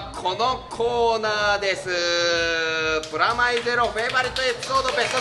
[0.00, 1.90] はこのコーナーです。
[3.10, 5.18] プラマイゼロフェイバリットエピソードベスト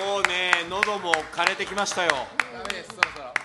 [0.00, 2.10] 3もうね喉も枯れてきましたよ。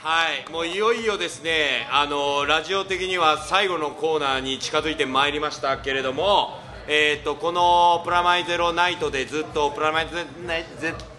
[0.01, 0.51] はい。
[0.51, 11.12] もういよいよですねあのラジオ的には最後のコーナーに近づいてまいりましたけれどもえー、とこのプラマイゼロナイトでずっとプラマイゼロナイト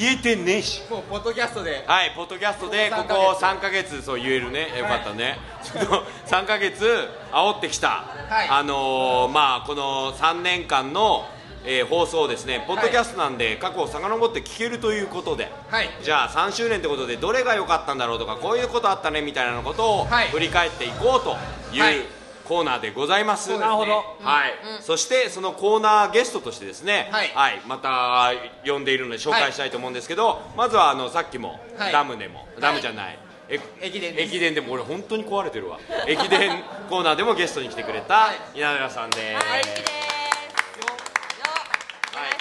[0.00, 0.82] 言えてねえし。
[0.90, 1.84] もうポッドキャストで。
[1.86, 6.84] はい、ポッドキャストでここここ3 3ヶ月そう言えるね、よかったね、ちょっと3ヶ月
[7.32, 8.48] 煽ってきた、はい。
[8.48, 11.26] あのーまあこの3年間の、
[11.64, 15.90] えー放送をですね、ポッドキャストなんで過去を遡って聞けるということで、はい。
[16.02, 20.28] じゃあ3周年ということでどれが良かったんだろうとかこういうことあったねみたいなことをはい。
[20.28, 21.36] 振り返っていこうと
[21.76, 21.96] いう、はい
[22.44, 23.58] コーナーでございます。
[23.58, 24.04] なるほど。
[24.20, 27.60] はい、そしてそのコーナーゲストとしてですね、はい。
[27.66, 28.32] また
[28.66, 31.92] 呼んでいるので紹介したいと思うんですけど、まずはあのさっきも、はい。
[31.92, 33.18] ダムでも、ダムじゃない、
[33.48, 35.78] え駅伝駅伝でも俺本当に壊れてるわ。
[36.06, 39.34] 駅伝コーナーでもゲストに来てくれた稲寺さんです、はい。
[39.42, 39.62] はい、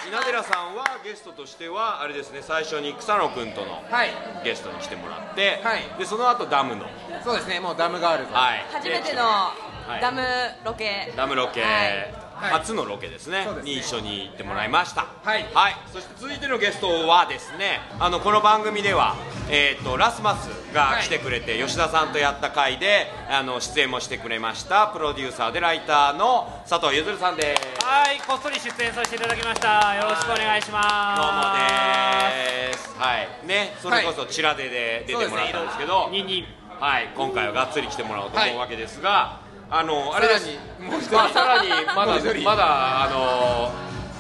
[0.10, 4.10] 稲寺さんはゲストとしてはあれですね最初に草野君とのはい。
[4.44, 5.84] ゲストに来てもらって、はい。
[5.98, 6.86] でその後ダムの、
[7.24, 9.71] そうですねもうダムガールズはい、初めてのはい
[10.02, 10.22] ダム
[10.64, 11.14] ロケ。
[11.16, 12.32] ダムロケ、はい。
[12.50, 13.72] 初のロケですね,、そうですね。
[13.72, 15.06] に一緒に行ってもらいました。
[15.24, 15.46] はい。
[15.94, 19.16] そして続いてのゲストはですねあのこの番組では、
[19.50, 27.86] えー、とラスマスが来てくれて、吉田さんとやった回であの出演もしてくれましたプロデューサーでライターの佐藤ゆずるさんです。
[27.86, 29.96] はい、こっそり出演させていただきました。
[29.96, 32.36] よろしくお願いしどうもます。
[32.72, 32.96] です。
[32.98, 33.48] はい。
[33.48, 36.46] ねそれこそチラデで出てもらったんですけど、ニンニン。
[36.80, 37.10] はい。
[37.16, 39.42] 今回はがっつり来てもらおうと思うわけですが、
[39.74, 40.46] あのあれです。
[40.46, 41.16] さらにもう一人。
[41.16, 43.72] まあ、さらにまだまだあの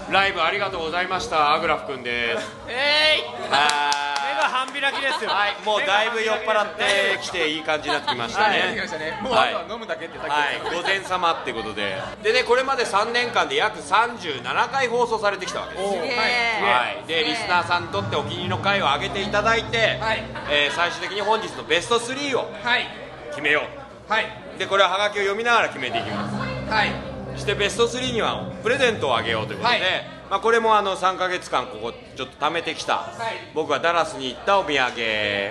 [0.09, 1.53] ライブありがとうございました。
[1.53, 2.47] アグラフ君です。
[2.69, 3.51] えい。
[3.51, 3.91] は
[4.33, 5.29] 目が半開きですよ。
[5.29, 5.65] はい。
[5.65, 8.61] もうだいぶ酔っ払ってきていい感じになってきましたはい。
[8.61, 10.75] 来ねましたねもうはいあとは飲むだけってさっきはい。
[10.81, 11.97] 午前様ってことで。
[12.23, 15.83] でねこれまで3年間で約37回放送されてきたわけです。
[15.83, 20.23] はい、でリスナーさんにとってお気に入りの回を上げていただいて、はい。
[20.49, 22.87] えー最終的に本日のベスト3をはい。
[23.31, 23.63] 決めよ
[24.07, 24.27] はい、う
[24.61, 26.35] でこれはハガキを読みながら決めていきます。
[26.69, 26.91] はい、
[27.33, 29.81] そしてベスト3にはプレゼントをあげようということで、はい。
[30.29, 32.97] まあ、これもあの3か月間ここちょっと貯めてきた、い。
[33.55, 34.85] 僕はダラスに行ったお土産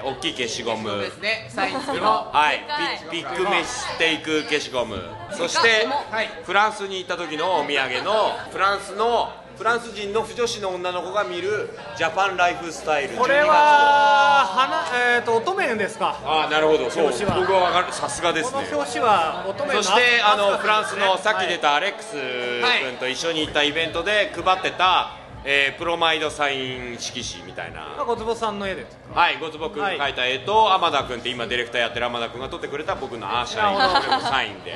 [0.05, 0.91] 大きい消しゴム。
[0.91, 1.47] そうですね。
[1.51, 2.65] サイン付きのはい。
[3.11, 5.03] ビビッグメステイク消しゴム。
[5.33, 6.29] そしてはい。
[6.45, 16.19] フランスに行った時のお土産のフランスのフランス人の不女子の女の子が見るジャパンライフスタイル12月号これは花えっ、と乙女ですか。
[16.25, 16.89] ああなるほど。
[16.89, 17.11] そう。
[17.13, 17.93] 僕はわかる。
[17.93, 18.53] さすがですね。
[18.53, 19.83] この表紙は乙女の。
[19.83, 27.95] そしてあのあフランスのさっき出たアレックス君と一緒に行ったイベントで配ってた、えープロマイドサイン色紙みたいな。
[28.07, 28.99] 小坪さんの絵です。
[29.15, 34.73] はい、ごつぼくんが描いた絵と、天田君って今ディレクターやってる天田君が撮ってくれた僕のアーシャインなるほどこれもサインで、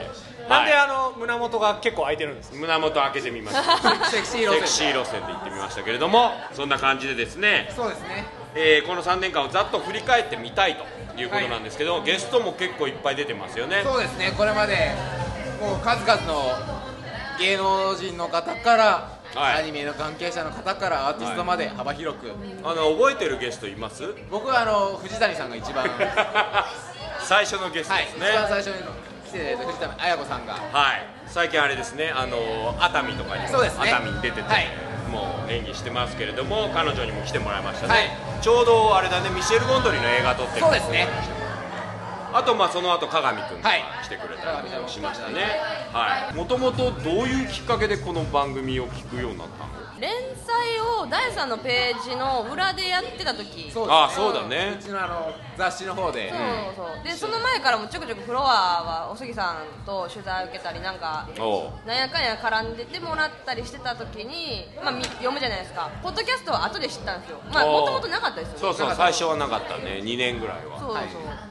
[0.48, 0.80] なんではい。
[0.80, 2.56] あの胸元が結構開いてるんですか？
[2.56, 3.78] 胸元開けてみました。
[4.08, 8.24] セクシー路線セクシー路線で行ってみましたけれどもそんな感じでですね、そうですね。
[8.54, 13.82] えーこの3年間をざっと振り返ってみたいということなんですけど、ゲストも結構いっぱい出てますよね。
[13.84, 14.32] そうですね。
[14.36, 14.92] これまで
[15.60, 16.56] もう数々の
[17.38, 19.62] 芸能人の方から、はい。
[19.62, 24.02] アニメの関係者の方からアーティストまで幅広く、あの覚えてるゲストいます？
[24.30, 25.90] 僕はあの藤谷さんが一番はい
[27.24, 28.74] 最初のゲストですね、一番最初に
[29.26, 30.52] 来て藤谷綾子さんが。
[30.52, 30.58] は
[30.94, 33.90] い、最近あれですね、あの熱海とかにもそうですね。
[33.92, 34.66] 熱海に出てて、はい。
[35.10, 38.42] もう演技してますけれども、彼女にも来てもらいましたね、はい。
[38.42, 41.08] ちょうどあれだね、ミシェル・ゴンドリの映画撮ってるそうですね
[42.36, 45.42] あと、まあ、その後鏡君がはい来てくれたりもしましたね、
[45.92, 49.73] はい、もともとどういうきっかけでこの番組を聞くようになったの？
[50.04, 53.70] 連載を第3のページの裏でやってた時。
[53.72, 54.76] そうあそうだね。
[54.78, 56.30] うちのあの雑誌の方で、
[56.76, 57.04] そうそう。
[57.04, 61.26] でその前からもちょくちょくフロアはお杉さんと取材受けたりなんか
[61.86, 65.90] なんやかんや絡んでてもらったりしてた時に、まあ、み読むじゃないですか。
[66.02, 67.40] ポッドキャストは後で知ったんですよ。
[67.50, 68.58] まあもともとなかったですよ。
[68.58, 70.78] そうそう、最初はなかったね、2年ぐらいは。
[70.78, 71.04] そうそう、はい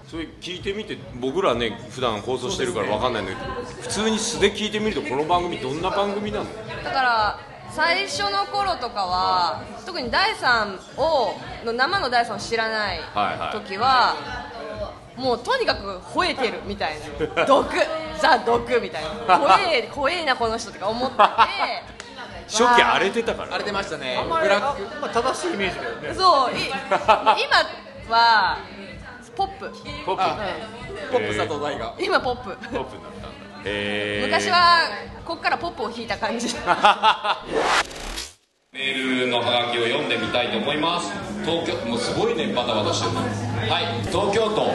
[0.05, 6.45] それ聞いてみて僕らね普段放送してるから分かんないんだけど普通に素で聞いてみるとこの番組どんな番組なの？
[6.83, 7.39] だから
[7.75, 11.33] 最初の頃とかは特に第3を
[11.65, 13.51] の生の第3を知らないはいはい。
[13.51, 14.15] 時は、
[15.17, 16.95] もうとにかく吠えてるみたい
[17.35, 17.45] な。
[17.45, 17.67] 毒。
[18.19, 19.39] ザ毒みたいな。
[19.39, 21.23] 怖え 怖えなこの人とか思ってて。
[22.47, 23.49] 初期荒れてたから。
[23.49, 24.17] 荒れてましたね。
[24.19, 24.81] あんまりブラック。
[25.01, 26.13] まあ正しいイメージだよね。
[26.13, 26.53] そう。
[26.53, 28.57] い今は
[29.35, 29.73] ポップ。
[30.05, 30.21] ポップ。
[30.21, 30.37] あ
[31.11, 31.93] ポップ佐藤大が。
[31.97, 32.55] 今ポップ。
[32.67, 33.32] ポップになった
[33.63, 34.89] 昔は
[35.25, 36.47] こっからポップを弾いた感じ。
[38.73, 41.11] メールのハガキを読んでみたいと思います。
[41.45, 44.71] 東京もうすごいねバタバタしてるはい東京都、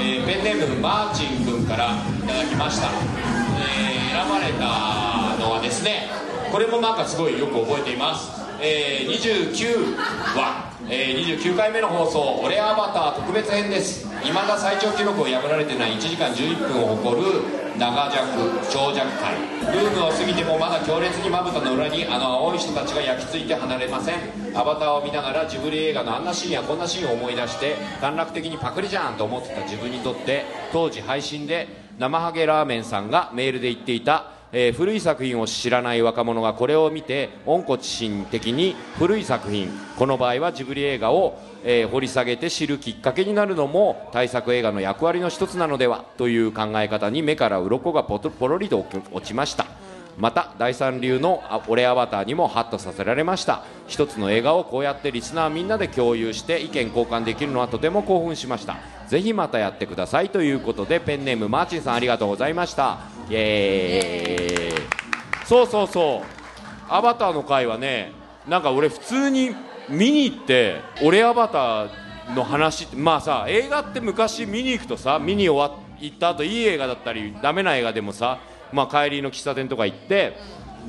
[0.00, 6.10] えーペンネームマーチン君からいただきました、えー選ばれたのはですね
[6.50, 9.96] これもなんかすごいよく覚えています、えー29
[10.36, 14.06] 話、えー29回目の放送「俺アバター特別編」です。
[14.22, 17.42] 未だ最長記録を破られてない1時間11分を誇る
[17.76, 18.22] 長尺
[18.70, 19.34] 長尺回。
[19.72, 24.16] ブームを過ぎてもまだ強烈にまぶたの裏にあの青い人たちが焼き付いて離れません。
[24.54, 31.66] アバターを見ながらジブリ映画のあんなシーンやこんなシーンを思い出して短絡的にパクリじゃんと思ってた自分にとって当時配信で
[31.98, 49.81] 生ハゲラーメンさんがメールで言っていたえー古い作品を知らない若者がこれを見て温故知新的に古い作品この場合はジブリ映画を、えー掘り下げて知るきっかけになるのも大作映画の役割の一つなのではという考え方に目から鱗がポトポロリと落ちました。
[50.18, 53.62] また第三流の俺アバターにもハッとさせられました。
[53.88, 58.76] 一つの映画をこうやってリスナーみんなで共有して意見交換できるのはとても興奮しました。
[59.08, 62.98] ぜひまたやってくださいということでペンネームマーチンさんありがとうございました。
[63.28, 65.46] イエーイ。
[65.46, 66.42] そうそうそう。
[66.88, 68.12] アバターの回はね
[68.46, 69.54] なんか俺普通に
[69.88, 78.38] 見に行って俺アバターの話まあさ映画って昔見に行くとさ見に終わって行った後いい映画だったりダメな映画でもさ、
[78.72, 80.36] まあ、帰りの喫茶店とか行って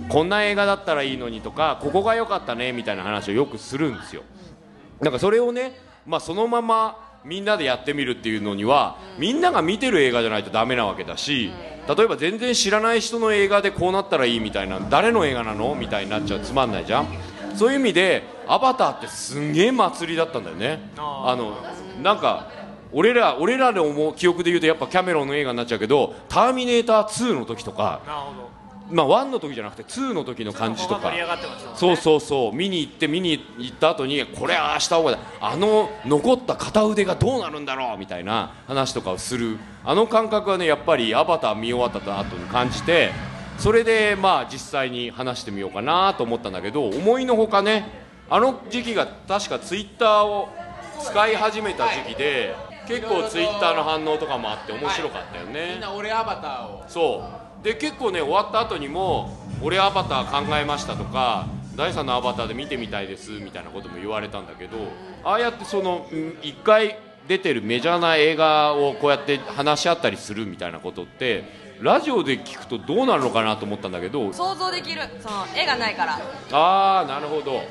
[0.09, 4.23] こんな映画だったらいいのにとかここが良かったねみたいな話をよくするんですよ。
[4.99, 5.77] なんかそれをね、
[6.07, 11.51] まあ、そのままみんなでやってみるっていうのにはみんなが見てる映画じゃないとダメなわけだし
[11.87, 15.75] 例えば全然知らない人の映画でこうなったらいいみたいな誰の映画なの？
[15.75, 17.07] みたいになっちゃうつまんないじゃん。
[17.55, 20.89] そういう意味で「アバター」ってすんげえ祭りだったんだよね。
[20.97, 21.57] あの
[22.01, 22.49] なんか
[22.93, 28.63] 俺ら俺らの思う記憶で言うとやっぱキャメロンの映画になっちゃうけど「ターミネーター2」の時とかなるほど。
[28.91, 31.11] まあ1の時じゃなくて2の時の感じとか。
[31.75, 32.55] そうそうそう。
[32.55, 39.57] 見に行って見に行った後にこれは明日方があの残った片腕がどうなるんだろうみたいな話とかをする。
[39.85, 43.11] あの感覚はねやっぱり「アバター」見終わった後に感じて
[43.57, 47.89] それでまあ実際に話してみようかなと思ったんだけど思いのほかね
[48.29, 50.49] あの時期が確かツイッターを
[51.03, 52.55] 使い始めた時期で、
[52.87, 56.83] 結構ツイッターの反応とかもあって面白かったよね、みんな俺アバターを。
[56.87, 57.23] そ
[57.61, 57.63] う。
[57.63, 61.45] で結構ね終わった後にも「俺アバター考えました」とか
[61.77, 64.75] 「第3のアバターで見てみたいです」みたいなことも言われたんだけど
[65.23, 71.45] ああやってそのうん一回出てるメジャーな映画をこうやって話し合ったりするみたいなことって
[71.79, 75.01] ラジオで聞くとどうなるのかなと思ったんだけど想像できる。
[75.21, 76.19] その絵がないから。
[76.51, 77.61] ああなるほど。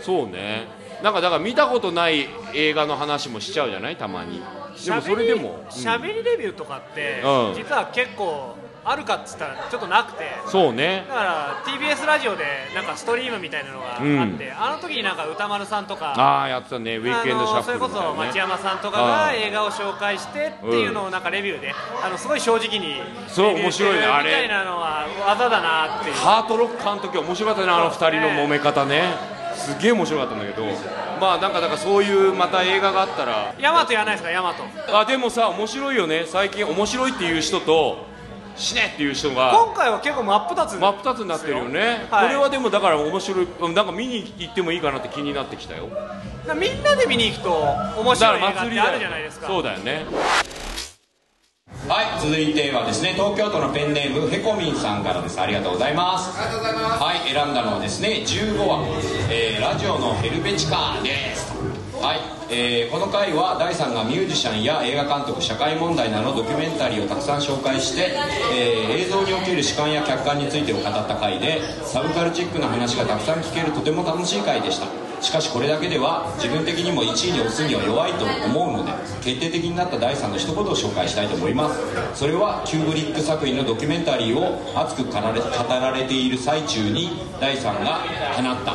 [0.00, 0.66] そうね。
[1.02, 3.96] なんかだから見たことない映画の話もしちゃうじゃない？
[3.96, 4.42] たまに
[4.84, 5.72] でもそれでもうん。
[5.72, 7.54] しゃべりレビューとかって、うん。
[7.54, 10.24] 実は結構あるかっつったらちょっとなくて。
[10.46, 11.04] そうね。
[11.08, 12.44] だから TBS ラジオで
[12.74, 16.96] なんかストリームみたいなのがあって、あの時になんか歌丸さんとかああやってたね。
[16.96, 24.06] ウィークエンドシャッフルあのそれこそ町山さんとかが映画を紹介してっていうのをなんかレビューで、あのすごい正直にそう面白いね。
[24.06, 26.14] あれみたいなのは技だなっていう。
[26.14, 29.38] ハートロック監督面白かったねあの二人の揉め方ね。
[29.54, 30.64] すげえ面白かったんだけど
[31.20, 33.54] まあなんかだからそういうまた映画があったら。
[33.58, 34.30] ヤマトやらないですか？
[34.30, 34.64] ヤマト。
[34.96, 36.24] あでもさ面白いよね。
[36.26, 38.06] 最近面白いっていう人と
[38.56, 39.52] 死ねっていう人が。
[39.52, 40.78] 今回は結構真っ二つ。
[40.78, 42.26] 真っ二つになってるよね、はい。
[42.26, 43.48] これはでもだから面白い。
[43.60, 45.88] うんなんか見に行ってもいいかなって気になってきたよ。
[46.58, 47.50] みんなで見に行くと
[48.00, 49.46] 面白い映画ってあるじゃないですか。
[49.46, 50.06] そうだよね
[51.88, 55.40] はい続いてはですね東京都のペンネームへこみんさんからです。
[55.40, 56.36] ありがとうございます。
[56.38, 57.02] ありがとうございます。
[57.02, 58.84] はい選んだのはですね15話、
[59.32, 61.48] えーラジオのヘルベチカです。
[61.96, 62.20] はい、
[62.50, 68.12] えーこの回は第3がミュージシャンや映画監督社会問題などドキュメンタリーをたくさん紹介して、
[68.52, 81.80] えー映像における主観や客観についてを語った回でサブカルチックな話がたくさん聞けるとても楽しい回でしたしかしこれだけでは自分的にも1位に押すには弱いと思うので決定的になった第3の一言を紹介したいと思います。
[82.14, 87.10] それはキューブリック作品のドキュメンタリーを熱く語られ語られている最中に
[87.40, 88.74] 第3が放った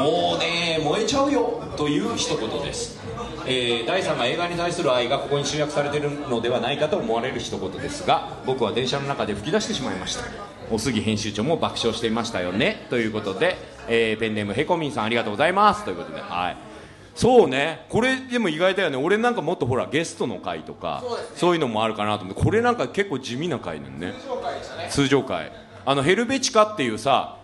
[0.00, 2.98] もうね燃えちゃうよという一言です
[3.46, 10.24] えー第3が映画に対する愛がここに集約されているのではないかと思われる一言ですが僕は電車の中で吹き出してしまいました。
[10.72, 12.86] おすぎ編集長も爆笑していましたよね。
[12.90, 13.56] ということで、
[13.88, 15.84] えーペンネームへこみんさんありがとうございます。
[15.84, 16.56] ということではい。
[17.14, 17.84] そうね。
[17.88, 18.96] これでも意外だよね。
[18.96, 21.02] 俺なんかもっとほらゲストの回とか
[21.34, 24.14] そう,、いうのもあるかなと思ってこれなんか結構地味な回なのね。
[24.88, 25.52] 通常回
[25.84, 27.36] あのヘルベチカっていうさ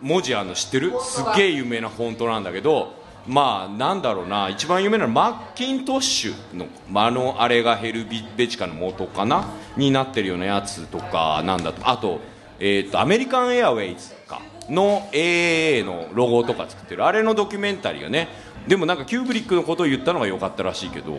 [0.00, 0.92] 文字あの知ってる？
[1.00, 2.94] すっげえ有名なフォントなんだけど
[3.26, 4.48] まあなんだろうな。
[4.50, 9.48] 一番有名なのはマッキントッシュのまああのあれがヘルベチカの元かな？
[9.76, 11.88] になってるようなやつとかなんだと。
[11.88, 12.20] あと,、
[12.60, 14.40] えー、とアメリカンエアウェイズか
[14.70, 17.04] の AAA のロゴとか作ってる。
[17.04, 18.28] あれのドキュメンタリーがね。
[18.66, 21.18] でもなんかキューブリックのことを言ったのが良かったらしいけど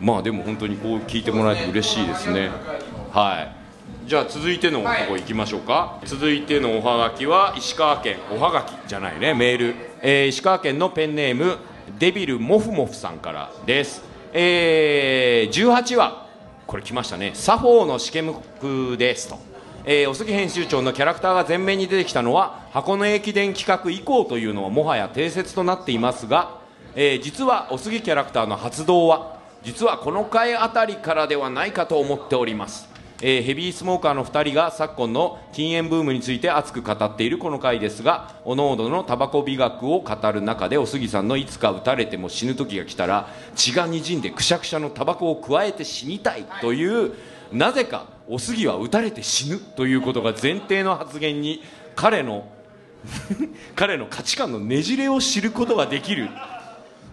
[0.00, 2.50] まあでも本当にこう聞いてもらえて嬉しいですね。
[3.10, 4.08] はい。
[4.08, 9.34] じゃあ続いてのとこ行きましょうか、続いてのおはがきは石川県おはがきじゃないね。
[9.34, 11.58] メール、えー石川県のペンネーム
[11.98, 14.02] デビルモフモフさんからです。
[14.32, 16.28] えー、18話。
[16.68, 19.38] これ来ましたね「作法の試験目です」と、
[19.90, 26.60] えーお杉編集長のキャラクターが前面に出てきたのは箱根駅伝企画以降というのはもはや定説となっていますが、
[26.94, 32.86] えー実はお杉キャラクターの発動は実はこの回あたりからではないかと思っております。
[33.22, 47.14] えーヘビースモーカーの2人が昨今の禁煙ブームについて熱く語っているこの回ですがおのおののタバコ美学を語る中でお杉さんのいつか撃たれても死ぬ時が来たら血がにじんでくしゃくしゃのタバコを加えて死にたいという
[47.52, 51.62] なぜかお杉は撃たれて死ぬということが前提の発言に
[51.96, 52.46] 彼の
[53.74, 56.28] 彼の価値観のねじれを知ることができる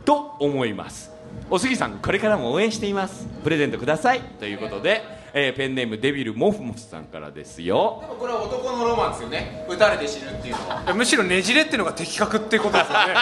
[0.04, 1.12] と思います。
[1.50, 3.28] お杉さんこれからも応援しています。
[3.44, 4.22] プレゼントください。
[4.40, 5.04] ということで、
[5.34, 8.00] えーペンネームデビルモフモフさんからですよ。
[8.02, 9.66] でもこれは男のロマンですよね。
[9.70, 10.94] 撃たれて死ぬっていうのは。
[10.94, 13.14] むしろねじれっていうのが的確っていうことですよね。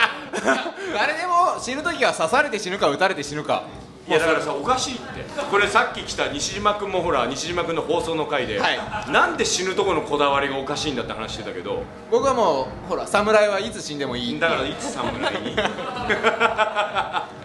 [0.93, 3.63] 誰でも死ぬ時は刺されて死ぬか撃たれて死ぬか
[4.05, 5.03] いやだからさおかしいって。
[5.49, 11.83] これさっき来た西島君もほら西島君の放送の回で、はなんで死ぬとこのこだわりがおかしいんだって話してたけど。
[12.11, 15.41] 僕はもうほら侍はいつ死んでもいいだからいつ侍？
[15.41, 15.53] に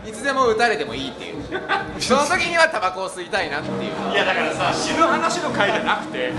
[0.09, 1.37] いつでも撃たれてもいいっていう。
[2.01, 4.13] その時にはタバコを吸いたいなっていう。
[4.13, 6.33] いやだからさ死ぬ話の回じゃなくて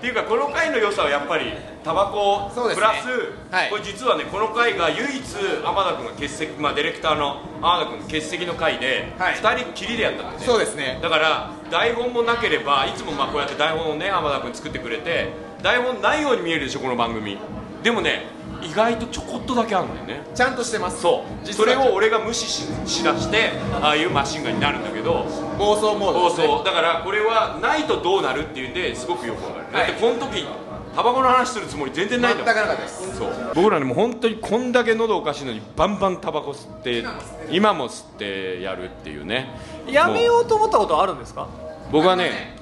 [0.00, 1.52] っていうかこの回の良さはやっぱり
[1.84, 3.70] タバコプラス、はい。
[3.70, 9.34] これ実はねこの回が唯一天田君が欠席、まあ、ディレクターの天田君の欠席の回で、はい。
[9.34, 10.46] 2人っきりでやったんですね。
[10.46, 10.98] そうですね。
[11.02, 15.28] だから台本もなければいつもまあこうやって台本をね天田君作ってくれて
[15.62, 17.36] 台本ないように見えるでしょこの番組。
[17.82, 18.24] でもね
[18.62, 20.22] 意外とちょこっとだけあるんだよね。
[20.34, 21.00] ちゃんとしてます。
[21.00, 21.52] そう。
[21.52, 23.52] それを俺が無視ししだして
[23.82, 25.26] ああいうマシンガンになるんだけど
[25.58, 26.46] 暴走モード放ですね。
[26.46, 29.86] 送だからこれはないとどうなるっていうんですごくよくわかる、はい。
[29.88, 30.46] だってこの時
[30.94, 32.64] タバコの話するつもり全然ないん全だもん。
[32.64, 33.16] くなかったです。
[33.16, 33.32] そう。
[33.54, 37.04] 僕らねもう本当にこんだけ喉おかしいのにバンバンタバコ吸って
[37.50, 39.48] 今も吸ってやるっていうね。
[39.88, 41.48] やめようと思ったことあるんですか？
[41.92, 42.56] 僕はね。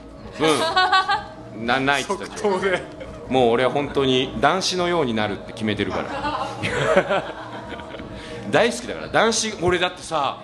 [1.54, 1.66] うん。
[1.66, 2.52] なないって言ったでしょ。
[2.52, 2.97] 即答で
[3.28, 6.48] もう俺は本当に男子のようになるって決めてるから。
[8.50, 9.08] 大好きだから。
[9.08, 10.38] 男子俺だってさ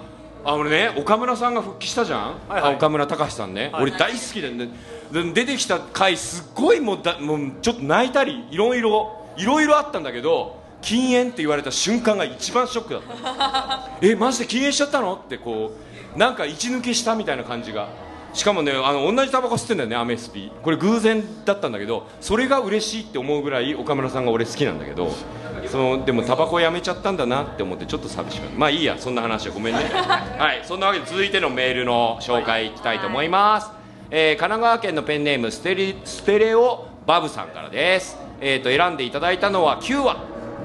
[0.44, 2.72] あ俺ね岡村さんが復帰したじゃん、はいはい。
[2.72, 3.82] あ岡村隆史さんね、はい。
[3.84, 4.68] 俺大好きでね
[5.10, 13.88] で出てきた回すっごいもうだもうちょっと泣いたりいろいろいろいろあったんだけど禁煙って言われた瞬間が一番ショックだった。
[14.06, 15.14] えマジで禁煙しちゃったの？
[15.14, 15.72] ってこ
[16.14, 17.88] うなんか一抜けしたみたいな感じが
[18.34, 20.50] しかもねあの同じタバコ吸ってんだよねアメスピ。
[20.62, 25.12] これ偶然だったんだけどそれが嬉しいって思うぐらい岡村さんが俺好きなんだけど
[25.68, 28.58] そのでもタバコやめちゃったんだなって思ってちょっと寂しかった。
[28.58, 29.84] まあいいやそんな話はごめんね。
[30.36, 33.70] はいそんなわけで続いてのメールの紹介いきたいと思います、
[34.10, 40.16] えー神奈川県のペンネームステリステレオバブさんからです、えー、と選んでいただいたのは9話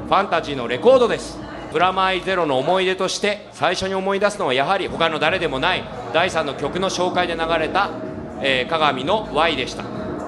[0.07, 5.83] ファンタジーのレコードですプラマイゼロの思い出として最初に思い出すのはやはり他の誰でもない
[6.13, 7.91] 第3の曲の紹介で流れた、
[8.41, 9.83] えー鏡の Y でした。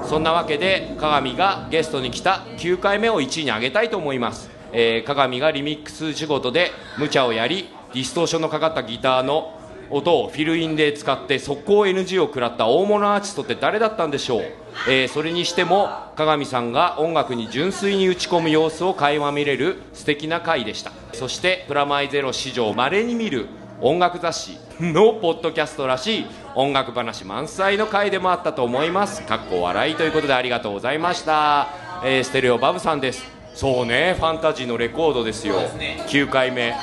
[0.05, 9.60] そんなわけで鏡がゲストに来た9回目を1位に上げたいと思います、えー鏡がリミックス仕事で無茶をやりディストーションのかかったギターの
[9.91, 14.41] 音をフィルインで使って速攻 NG を食らった大物アーティストって誰だったんでしょう、
[14.89, 20.91] えーそれにしても鏡さんが音楽に純粋に打ち込む様子を垣間見れる素敵な回でした。
[21.13, 23.47] そしてプラマイゼロ史上まれに見る
[23.81, 29.23] 音楽雑誌のポッドキャストらしい音楽話満載の回でもあったと思います。
[29.23, 31.67] かっこ笑いということでありがとうございました、
[32.03, 33.23] えーステレオバブさんです。
[33.53, 35.59] そうねファンタジーのレコードですよ。
[35.59, 36.73] ですね9回目。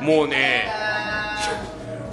[0.00, 0.72] もうね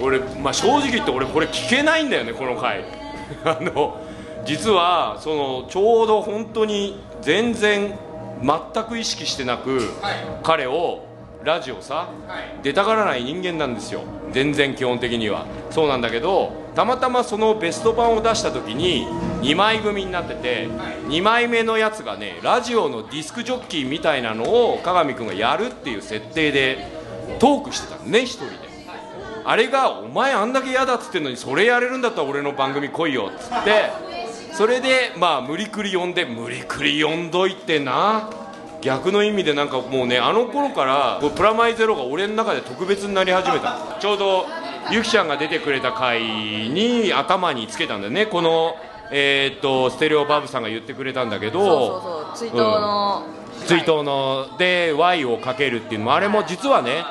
[0.01, 2.83] 俺、まあ、正直言って俺これ聞けないんだよねこの回。
[3.45, 3.97] あの
[4.45, 7.93] 実はそのちょうど本当に全然
[8.41, 10.15] 全く意識してなく、はい。
[10.43, 11.05] 彼を
[11.43, 12.63] ラジオさ、はい。
[12.63, 14.01] 出たがらない人間なんですよ。
[14.31, 15.45] 全然基本的には。
[15.69, 19.07] そうなんだけどたまたまそのベスト版を出した時に
[19.41, 20.67] 2枚組になってて、
[21.07, 26.87] 2枚目のやつがねラジオのディスクジョッキーみたいなのを鏡君がやるっていう設定で
[27.39, 28.68] トークしてたのね一人で
[29.49, 33.89] あれが「お前あんだけ嫌だ」っつってんのにそれやれるんだったら俺の番組来いよっつって。
[34.53, 38.29] それでまあ無理くり呼んで無理くり呼んどいてな。
[38.81, 43.97] 逆の意味でなんかもうねあの頃からプラマイゼロが俺の中で特別になり始めた。
[43.99, 44.45] ちょうど
[44.91, 48.27] ゆきちゃんが出てくれた回に頭につけたんだよね。
[48.27, 48.75] この
[49.11, 51.59] えーっとステレオバブさんが言ってくれたんだけど。
[51.59, 51.67] そう
[52.03, 52.49] そうそう。
[52.51, 53.23] 追悼の、
[53.65, 57.03] 追悼ので Y をかけるっていうのもあれも実はね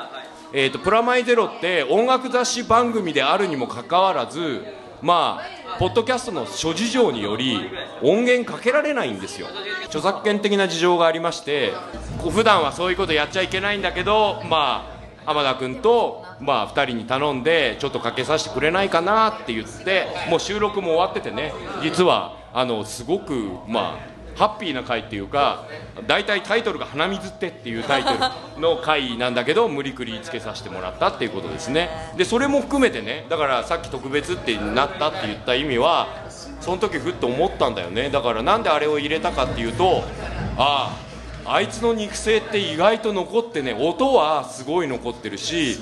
[0.51, 4.63] えー、とプラマイゼロって音楽雑誌番組であるにもかかわらず
[5.01, 7.69] まあポッドキャストの諸事情により
[8.01, 9.47] 音源かけられないんですよ。
[9.85, 11.71] 著作権的な事情がありまして
[12.17, 21.53] こう普段はそういうことやっちゃいけないんだけどまあ浜田君と、まあ、2人に頼んでちょっとかけさせてくれないかなって言ってもう収録も終わっててね。
[21.83, 24.08] 実はあのすごくまあ
[24.39, 25.65] ハッピーな回っていうか
[26.07, 31.89] 大体タイトルが「鼻水って」っていうタイトルの回なんだけど無理くりつけさせてもらったっていうことですね。
[32.15, 36.07] でそれも含めてねだからさっき特別ってなったって言った意味は
[36.61, 38.09] その時ふっと思ったんだよね。
[38.09, 40.03] だからなんであれを入れたかっていうと
[40.57, 40.95] あ
[41.45, 45.79] ああいつの肉声って意外と残ってね音はすごい残ってるし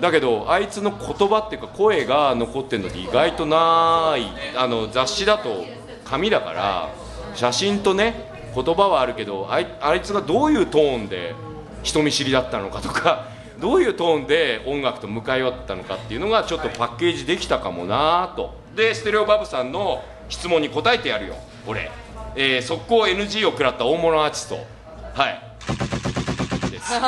[0.00, 4.22] だけどあいつの言葉っていうか声が残ってるのって意外とない
[4.56, 5.66] あの雑誌だと
[6.04, 6.88] 紙だから
[7.34, 11.34] 写真とね言葉はあるけどあいあいつがどういうトーンで
[11.82, 13.28] 人見知りだったのかとか
[13.60, 18.58] どういうトーンで音楽と向かい合ったのかっていうのがちょっとパッケージできたかもなと。
[18.74, 21.34] でステレオバブさんの質問に答えてやるよ
[21.66, 21.90] 俺、
[22.36, 24.66] えー、速攻 NG を食らった大物アーティスト。
[25.14, 26.70] はい。
[26.70, 26.92] です。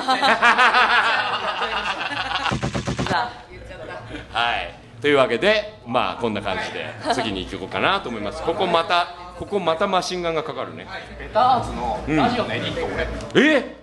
[4.33, 4.75] はい。
[5.01, 8.43] というわけでまあこんな感じで次に行こうかなと思います。
[8.43, 10.87] ここまたここまたマシンガンがかかるね。
[11.19, 12.87] ベターズのラジオのエディット
[13.35, 13.77] 俺、え？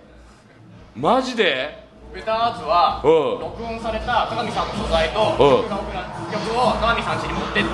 [0.96, 1.84] マジで？
[2.14, 3.40] ベターズはうん。
[3.40, 5.68] 録音された鏡さんの素材とうん。
[5.68, 7.68] 曲が送ら曲を鏡さん家に持ってって。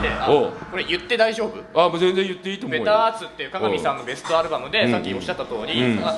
[0.68, 1.80] これ言って大丈夫？
[1.80, 2.82] あもう全然言っていいと思うよ。
[2.82, 4.90] ベターズっていう鏡さんのベストアルバムでん。
[4.90, 6.04] さっきおっしゃった通り、うん。
[6.04, 6.12] あ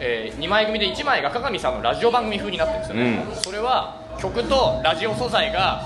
[0.00, 3.36] え2枚組で1枚が鏡さんのラジオ番組風になってるんですよね、うん。
[3.36, 5.84] それは曲とラジオ素材が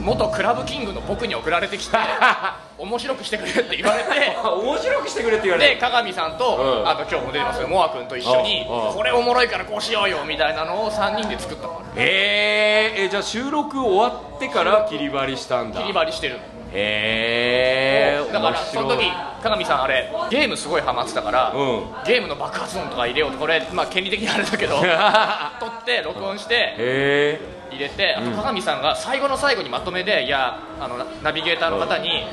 [0.00, 1.96] 元クラブキングの僕に送られてきて
[2.78, 5.80] 面白くしてくれって言われて 面白くしてくれって言わでれて。
[5.80, 6.88] 鏡さんと、うん。
[6.88, 11.82] あと今日も出てますモア君と一緒にこれおもろいからこうしようよみたいなのを3人で作ったの。
[11.96, 15.80] えー、えじゃあ収録終わってから切り張りしたんだ。
[15.80, 16.38] 切り張りしてる。
[16.70, 19.10] へえだからその時
[19.42, 21.86] 鏡さんあれゲームすごいハマってたから、うん。
[22.04, 24.76] ゲームの爆発音とか入れようとこれ、まあ、権利的にあれだけど
[25.60, 32.24] 撮って録音してへえ入れてあと鏡さんが最後の最後にまとめでいやあのナナビゲーターの方に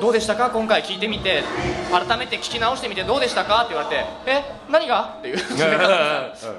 [0.00, 0.50] どうでしたか？
[0.50, 1.42] 今回聞いてみて
[1.90, 3.64] 改めて聞き直してみてどうでしたか？
[3.64, 4.44] って言われてえ？
[4.70, 5.16] 何が？
[5.18, 5.36] っていう。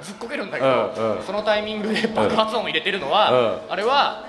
[0.03, 3.35] ずっこけるんだけど、そのタイミングで爆発音を入れてるのは、う
[3.69, 3.71] ん。
[3.71, 4.25] あれは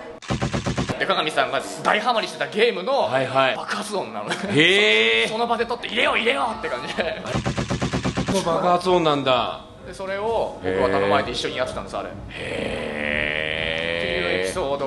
[1.01, 3.09] で鏡さんが大ハマりしてたゲームの
[3.57, 6.95] 爆発音なの、へえ その場で撮って入れよう入れようって感じ。
[6.95, 7.21] で
[8.47, 9.63] 爆発音なんだ。
[9.89, 12.11] でそれを僕は頼まれて一緒にやってたんですあれ。
[12.29, 13.30] へピ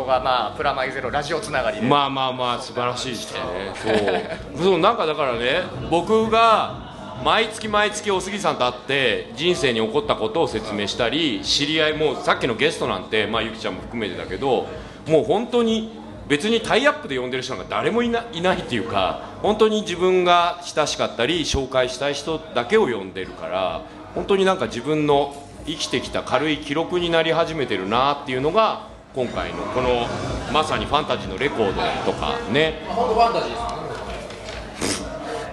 [0.05, 3.39] がまあプラマイゼロラジオつながりで、まあまあまあ素晴らしいですね。
[4.55, 4.63] そう。
[4.63, 14.67] そうなんかだからね僕が毎月毎月お杉さんと会って人生に起こったことを説明したり知り合いもさっきのゲストなんてまあゆきちゃんも含めてだけど
[15.07, 23.85] もう本当に別にタイアップで呼んでる人なんか誰もいないないっていうか本当に自分が親しかったり紹介したい人だけを呼んでるから
[24.15, 25.35] 本当になんか自分の
[25.65, 30.07] 生きてきた軽い記録になり始めてるなっていうのが今回のこの
[30.51, 32.83] まさにファンタジーのレコードとかね。
[32.87, 35.03] 本当ファンタジーです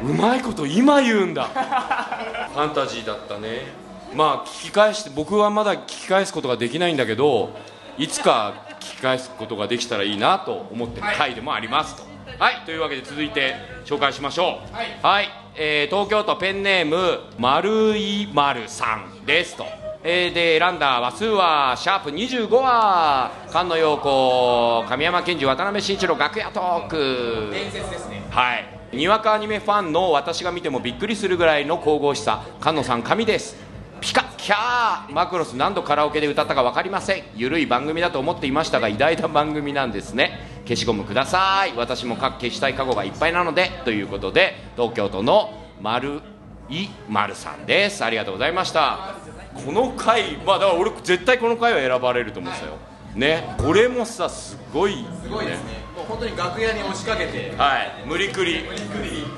[0.03, 1.45] うまいこと今言うんだ。
[2.55, 3.67] ファンタジーだったね。
[4.15, 7.51] まあ聞き返して僕はまだ聞き返すことができないんだけど
[7.99, 12.03] いつか聞き返すことができたらいいなと思ってる回でもありますと。
[12.39, 15.07] はい、というわけで続いて紹介しましょう。
[15.07, 19.67] はい、えー東京都ペンネーム丸い丸さんですと
[20.03, 27.51] えーで選んだ話数はシャープ25話菅野陽子神山健二渡辺慎一郎楽屋トーク。
[27.53, 28.23] 伝説ですね。
[28.31, 32.43] はいにわかアニメファンの私が見てもびっくりするぐらいの神々しさ。
[32.61, 33.57] 菅野さん神です。
[34.01, 35.13] ピカキャー。
[35.13, 37.23] マクロス何度カラオケで歌ったか分かりません。
[37.37, 40.63] ゆるい番組だと思っていましたが偉大な番組なんですね。
[40.65, 41.75] 消しゴムください。
[41.77, 46.23] 私も書消したい過去がいっぱいなのでということで東京都の丸
[46.71, 48.03] い丸さんです。
[48.03, 52.77] ありがとうございましたこの回まあだから俺絶対この回は選ばれると思うんですよ
[53.15, 53.55] ね。
[53.59, 55.81] これもさすごいすごいですね。
[55.97, 57.53] もう本当に楽屋に押しかけて。
[57.57, 58.05] はい。
[58.07, 58.65] 無理くり。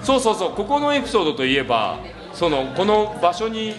[0.03, 0.53] そうそうそう。
[0.53, 1.99] ここのエピソードといえば
[2.35, 3.75] そのこの場所に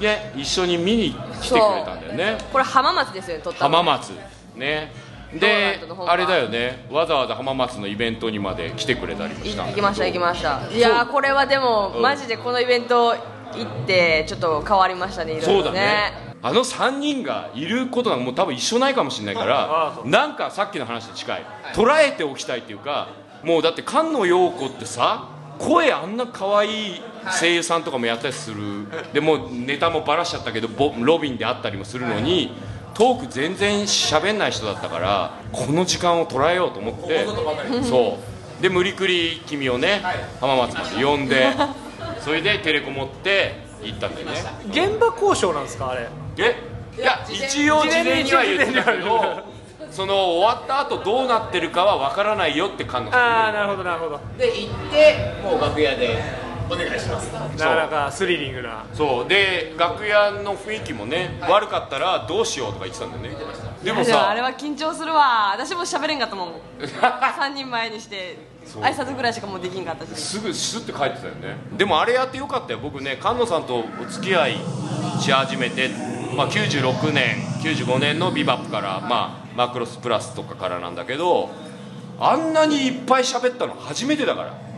[0.00, 2.38] ね一緒に見に来てくれたんだよね。
[2.52, 3.76] これ浜松ですよね撮ったの。
[3.76, 4.10] 浜松。
[4.56, 4.90] ね。
[5.32, 6.86] であれだよね。
[6.90, 10.68] わざわざ浜松のイベントにまで来てくれたりもした行きました行きました。
[10.72, 12.02] いやーこれはでも、うん。
[12.02, 13.14] マジでこのイベント
[13.54, 16.28] 行ってちょっと変わりましたねいろいろそうだね。
[16.40, 21.46] あの3人がいることなんかもう多分一緒ないかもしれないからなんかさっきの話と近い。
[21.74, 23.08] 捉えておきたいっていうか
[23.42, 27.02] もうだって菅野陽子ってさ声あんな可愛い
[27.40, 28.86] 声優さんとかもやったりする。
[29.12, 32.52] でもうネタもバラしちゃったけどボロビンであったりもするのに
[32.94, 37.26] トーク全然喋んない人だったからこの時間を捉えようと思って。
[37.82, 38.18] そ
[38.60, 38.62] う。
[38.62, 40.02] で無理くり君をね
[40.40, 41.52] 浜松まで呼んで
[42.20, 44.34] それでテレコ持って行ったんだよね。
[44.70, 46.08] 現場交渉なんですかあれ？
[46.38, 46.56] え？
[46.96, 49.44] いや一応事前には言ってたけど
[49.90, 54.20] その終わった後どうなってるかは分からないよって感じああなるほどなるほど。
[54.36, 56.18] で行ってもう楽屋で
[56.70, 57.32] お願いします。
[57.32, 58.84] なかなかスリリングな。
[58.92, 59.28] そう。
[59.28, 63.38] で楽屋の雰囲気もね、悪かったらどうしようとか言ってたんだよね。
[63.82, 65.52] でもでもあされは緊張するわ。
[65.54, 66.52] 私も喋れんかったもん。
[66.82, 68.36] 3人前にして
[68.76, 70.20] 挨拶ぐらいしかもうできんかったし。
[70.20, 71.56] すぐスッて帰ってたよね。
[71.76, 72.78] でもあれやってよかったよ。
[72.80, 74.56] 僕ね菅野さんとお付き合い
[75.20, 75.90] し始めて、
[76.36, 81.50] まあ、96年95年の「ビバップから、まあ、マクロスプラスとかからなんだけど
[82.20, 84.68] あんなにいっぱい喋ったの初めてだから。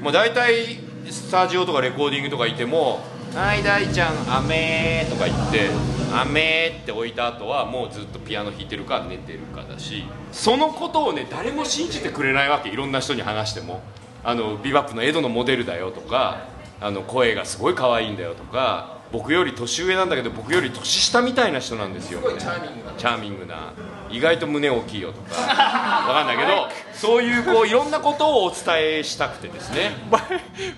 [0.00, 0.78] もう大体
[1.10, 3.00] スタジオとかレコーディングとかいても
[3.34, 5.70] 「はい大ちゃん雨」とか言って
[6.12, 13.82] 「雨」って置いた後はもうずっとピアノ弾いてるか寝てるかだしそのことをね誰も信じてくれないわけいろんな人に話しても。
[14.22, 16.48] あのビバップのエドのモデルだよとか
[16.80, 22.92] あの声がすごい可愛いんだよとか僕より年上なんだけど僕より年下みたいな人なんですよチャーミングな。
[22.98, 23.72] チャーミングな
[24.10, 25.40] 意外と胸大きいよとか。
[25.40, 28.58] わかんないけどそういうこういろんなことをお伝
[28.98, 29.92] えしたくてですね。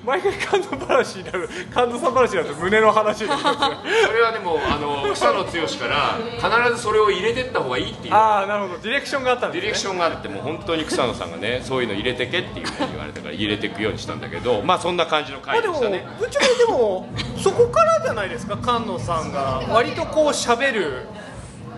[0.04, 1.48] 毎回感動話になる。
[1.72, 6.18] 感動さん話になると胸の話になるそれはでもあの草野剛から
[6.66, 8.14] 必ずそれを入れてった方がいいっていう。
[8.14, 8.80] ああなるほど。
[8.80, 16.06] ディレクションがあったんディです、ね、レクションがあってもう本当に草野さんがねそういうの入れてけっていうふうに言われたから入れていくようにしたんだけどまあそんな感じの回でしたね。
[16.18, 19.62] ぶっちゃけでもそこからじゃないですか菅野さんが。
[19.68, 21.06] 割とこう喋る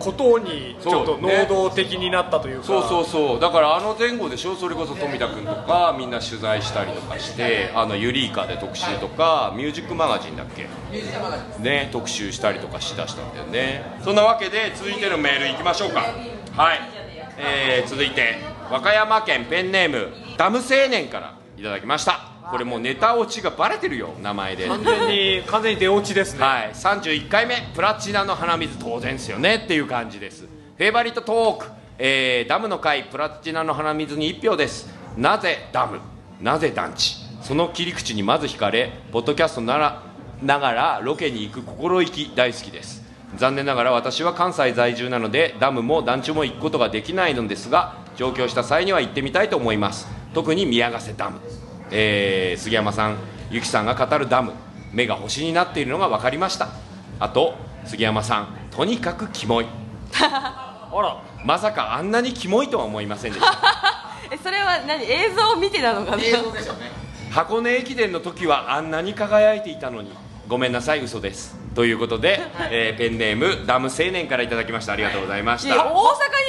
[0.05, 2.65] ことにちょっと能動的になったというか。
[2.65, 4.55] そうそうそうだからあの前後でしょ？
[4.55, 10.69] それこそ富田君とかみんな取材したりとかしてあのユリイカで特集とかミュージックマガジンだっけ？
[11.61, 13.99] ね特集したりとかしだしたんだよね。
[14.05, 16.01] そんなわけで続いてのメールいきましょうか。
[16.57, 16.81] はい、
[17.39, 18.37] えー、続いて
[18.71, 24.69] 和歌山県ペンネームダム青年からいただきましたこれもうネタ落ちがバレてるよ名前で。
[24.69, 30.43] 完全に完全に出落ちですね、はい、31回目プラチナの鼻水当然ですよねっていう感じです。
[30.43, 31.67] フェイバリットトーク、
[31.99, 34.89] えーダムの回プラチナの鼻水に1票です。
[35.17, 36.01] なぜダム？
[36.41, 37.17] なぜ団地？
[37.43, 40.03] その切り口にまず惹かれポッドキャストなら
[40.43, 43.03] ながらロケに行く心意気大好きです。
[43.37, 50.07] 残念ながら私は関西在住なのでダムも団地も行くことができないのですが上京した際には行ってみたいと思います。
[50.35, 51.41] 特に宮ヶ瀬ダム
[51.97, 53.17] えー杉山さん、
[53.51, 54.53] ゆきさんが語るダム
[54.93, 56.69] 目が星になっているのが分かりました。
[57.21, 57.55] あと
[57.85, 59.67] 杉山さんとにかくキモい。
[60.13, 61.17] あら。
[61.45, 63.59] まさかあんなにキモいとは思いませんでした。
[64.31, 65.05] えそれは何？
[65.05, 66.23] 映像を見てなのかな？
[66.23, 66.91] 映像でしょうね。
[67.31, 70.11] 箱根駅伝の時はあんなに輝いていたのに。
[70.49, 74.93] ごめんなさい嘘ですということで、えーペンネームダム青年からいただきました。
[74.93, 75.75] ありがとうございました。
[75.75, 75.93] いや大阪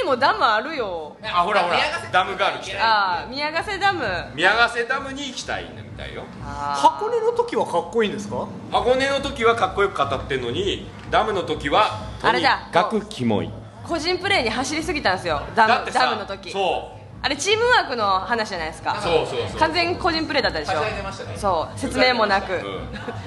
[0.02, 1.16] にもダムあるよ。
[1.22, 1.78] あほらほら
[2.12, 2.84] ダムガール来た。
[2.84, 4.04] ああ宮ヶ瀬ダム。
[4.34, 6.22] 宮ヶ瀬ダムに行きたいみたいよ。
[6.42, 8.46] あ箱根の時はかっこいいんですか？
[8.70, 12.68] 箱根の時はかっこよく語ってんのにダムの時はとにあれだ。
[12.72, 13.46] かくキモい。
[13.46, 13.50] ー
[13.86, 15.42] 個人プレーに走りすぎたんですよ。
[15.54, 16.50] ダムだってさダムの時。
[16.52, 16.95] そう
[17.26, 19.00] あれチームワークの話じゃないですか。
[19.02, 19.58] そうそうそう。
[19.58, 20.78] 完全個人プレーだったでしょ。
[20.78, 21.02] ね。
[21.36, 21.76] そう。
[21.76, 22.62] 説明もなく、うん。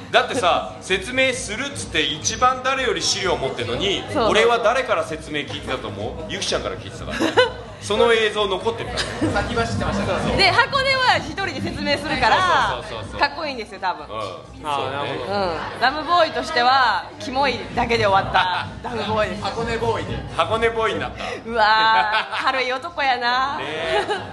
[0.09, 4.29] だってさ説明するっつって一番誰より資料持ってるのにそう。
[4.29, 6.31] 俺は誰から説明聞いてたと思う？
[6.31, 7.19] ゆきちゃんから聞いてたから。
[7.19, 7.25] ね
[7.81, 8.99] その映像残ってるから。
[9.43, 10.35] 先走ってましたから。
[10.37, 12.37] で箱根は一人で説明するから
[13.19, 14.05] かっこいいんですよ多分。
[14.05, 14.13] うん。
[14.13, 14.23] うん
[14.61, 15.31] あーなるほど。
[15.79, 19.43] ダムボーイとしてはキモいだけで終わった ダムボーイです。
[19.43, 20.17] 箱根ボーイで。
[20.35, 21.23] 箱根ボーイになった。
[21.23, 23.59] ねうわー軽い男やな。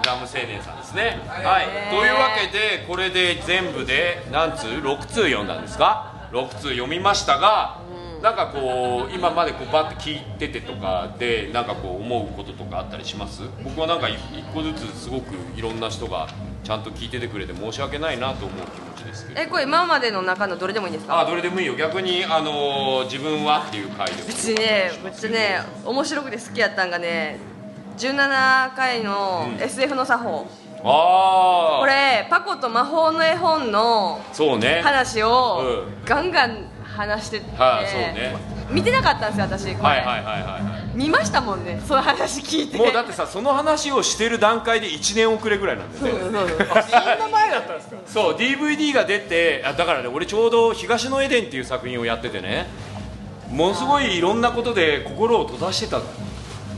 [0.03, 1.19] ダム青年さんですね。
[1.27, 1.65] はい。
[1.89, 7.77] というわけでこれで全部で何通6通読んだんですか？6通読みましたが
[8.21, 13.43] なんかこう今までこうバッて聞いててとかでなんかこう思うこととかあったりします？
[13.63, 16.27] 僕はなんか一一個ずつすごくいろんな人が
[16.63, 19.41] ちゃんと聞いててくれて申し訳ないなと思う気持ちですけど。
[19.41, 21.19] えこれ今までの中のどれでもいいんですか？
[21.19, 21.75] あどれでもいいよ。
[21.75, 24.27] 逆にあのー自分はっていう回でも。
[24.27, 27.37] 別にねめっちゃね面白くて好きやったんがね
[27.97, 30.47] 17回の SF の作法、
[30.83, 34.81] ああこれパコと魔法の絵本のそうね。
[34.83, 36.65] 話をうガンガン
[36.97, 38.35] 話してて、はいそうね。
[38.69, 40.59] 見てなかったんですよ私これ、はいはいはいはいは
[40.93, 40.97] い。
[40.97, 42.77] 見ましたもんねその話聞いて。
[42.77, 46.21] もうだってさその話をしてる段階で1年遅れぐらいなんだよね。
[46.21, 46.65] そうそうそうそ
[47.15, 47.95] んな前だったんですか？
[48.07, 52.67] そう DVD が出てあだからね俺ちょうど「東のエデン」っていう作品をやっててね
[53.49, 55.97] ものすごいいろんなことで心を閉ざしてた。
[55.99, 56.03] の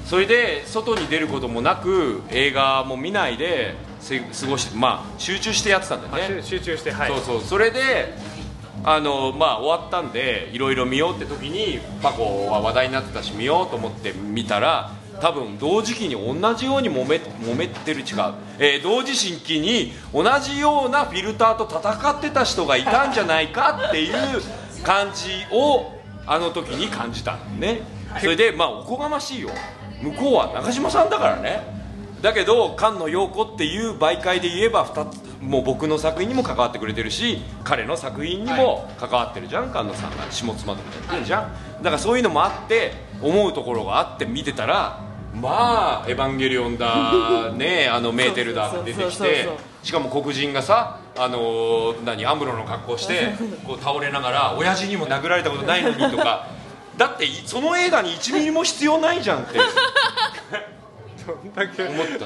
[0.05, 6.41] それで外に出ることもなく映画も見ないでせ過ごしてまあ集中してやってたんだよね。
[6.41, 7.09] 集集中してはい。
[7.09, 7.41] そうそう。
[7.41, 8.15] それで
[8.83, 18.05] あのまあ終わったんでいろいろ見ようって時にパコは話題になってたし見ようと思って見たら多分同時期に同じように揉め揉めてる違う、
[18.57, 24.13] えー同時進期に同じようなフィルターと戦ってた人がいたんじゃないかっていう
[24.83, 27.81] 感じをあの時に感じたのね。
[28.19, 29.49] それでまあおこがましいよ。
[30.01, 31.78] 向こうは中島さんだからね
[32.21, 40.29] だけど菅野陽子っていう媒介で言えば2つもう僕の作品にも関わってくれてるし彼の作品にも関わってるじゃん菅野さんが。
[40.29, 41.53] 下妻とかやってるじゃん。
[41.81, 44.99] だからそういうのもあって思うところがあって見てたら
[45.33, 49.47] まあ「エヴァンゲリオン」だね あのメーテルだって出てきて
[49.83, 53.33] しかも黒人がさあのー何アムロの格好して
[53.65, 56.47] こう倒れながら親父にも殴られたことないのにとか。
[56.97, 59.57] だっていその映画に1ミリも必要ないじゃんって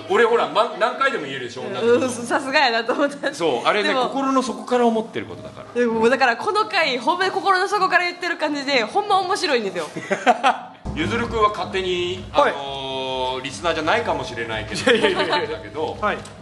[0.09, 3.33] 俺ほら、ま、何回でも言えるでしょ女の子うんさすがやなと思った。
[3.33, 5.79] そうあれね心の底から思ってることだから。
[5.79, 9.85] でもだからこの回ほんまに心の底から言ってる感じでほんま面白いんですよ。
[10.95, 12.51] ゆずるくんは勝手に、あはい。
[12.51, 15.97] のーリスナーじゃないかもしれないけど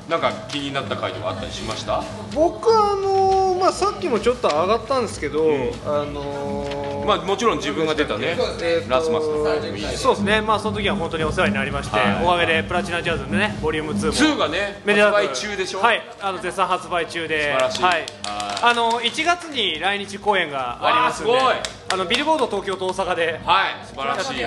[0.10, 5.47] なんか気になった回とかあったりしました僕あのまあさっきもちょっと上がったんですけど、
[5.86, 6.65] あの
[7.05, 8.37] まあもちろん自分が出たね
[8.87, 9.43] ラスマスの
[9.95, 10.41] そうですね。
[10.41, 12.23] まあその時は本当にお世話になりまして、はい。
[12.23, 14.11] おかげでプラチナジャズのねボリューム2も。
[14.11, 15.79] 2がね発売中でしょ？
[15.79, 16.01] はい。
[16.21, 17.53] あの絶賛発売中で。
[17.53, 17.83] 素晴らしい。
[17.83, 17.93] はい。
[17.93, 18.05] はい。
[18.63, 21.33] あの1月に来日公演がありますんで。
[21.93, 23.39] あのビルボード東京と大阪で。
[23.43, 23.85] はい。
[23.85, 24.45] 素晴らしい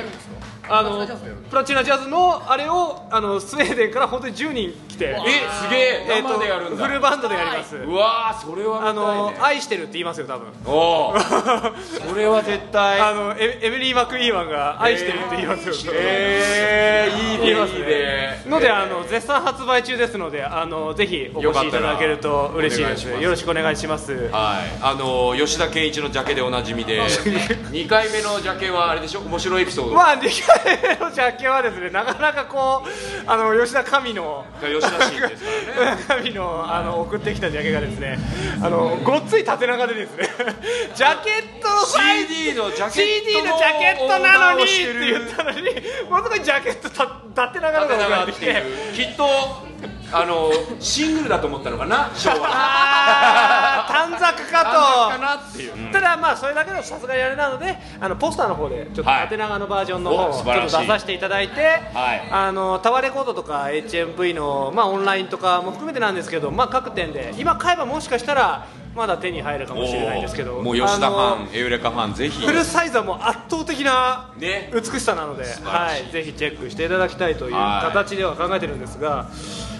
[0.68, 1.06] あの
[1.50, 5.18] プラチナジャズのあれをあのスウェーデンから本当に10人来てえ
[5.62, 6.06] すげえ。
[6.08, 6.86] えーと生でやるんだ。
[6.86, 7.76] フルバンドでやります。
[7.76, 10.48] うわーそれはあのね愛してるって言いますよ多分。
[10.66, 11.14] おお
[12.08, 13.00] それは絶対。
[13.00, 17.44] あのエエミリー・マクイーワンが愛してるって言いますよ、えー、いいね。
[17.44, 17.86] 言いいいね。
[17.86, 23.08] ねのであの絶賛発売中ですのであのぜひお越しいただけると嬉しいです。
[23.08, 24.12] よろしくお願いします。
[24.32, 27.00] はい、あの吉田健一のジャケでおなじみで
[27.70, 29.20] 2回目のジャケはあれでしょ？
[29.20, 30.28] 面白いエピソード、まあ2
[31.00, 32.88] のジャケはですねなかなかこう
[33.26, 36.04] あの吉田神の吉田シーンですからね。
[36.08, 38.18] 神のあの送ってきたジャケがですね
[38.62, 40.28] あのごっつい縦長でですね
[40.94, 45.62] ジャケットの CD のジャケット CD のジャケットなのにって言ったのに
[46.08, 48.62] ものすごいジャケットた縦長のが送られてきて
[48.94, 49.73] きっと
[50.12, 52.48] あのシングルだと思ったのかな昭和。
[52.50, 54.70] あー 短冊かと。
[55.10, 59.20] かなっていう、ただまあそれだけでさすがにあれなのであのポスターの方でちょっとはい。
[59.22, 60.78] 縦長のバージョンの方おをちょっと素晴らしい。
[60.80, 62.28] 出させていただいて、はい。
[62.30, 72.46] あのタワーレコードとか HMV の、まあ、オンラインとかも含めてなんですけど、まあ、各店で今買えばもしかしたらまだ手に入るかもしれないんですけどもう吉田ファンエウレカファンぜひ。
[72.46, 76.02] フルサイズはもう圧倒的なね美しさなので、晴らしい。
[76.02, 79.28] はい、ぜひチェックしていただきたいというはい形では考えてるんですが、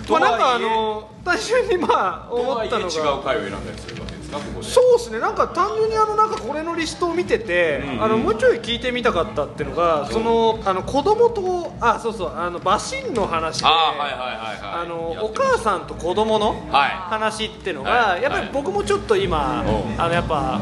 [0.09, 2.95] まあ、なんかあの単純にまあ思ったのが。
[2.95, 4.67] 違う回を選んだりするわけですかここで。
[4.67, 5.19] そうですね。
[5.19, 14.83] なんか単純にあのなんかこれのリストを見てて、あのもうちょい聞いてみたかったっていうのがそのあの子供とあそうそうあのバシンの話であーはいはいはいはい。
[14.83, 16.91] あのお母さんと子供のはい。
[16.91, 18.23] 話っていうのが、はい。
[18.23, 20.61] やっぱり僕もちょっと今、おあのやっぱ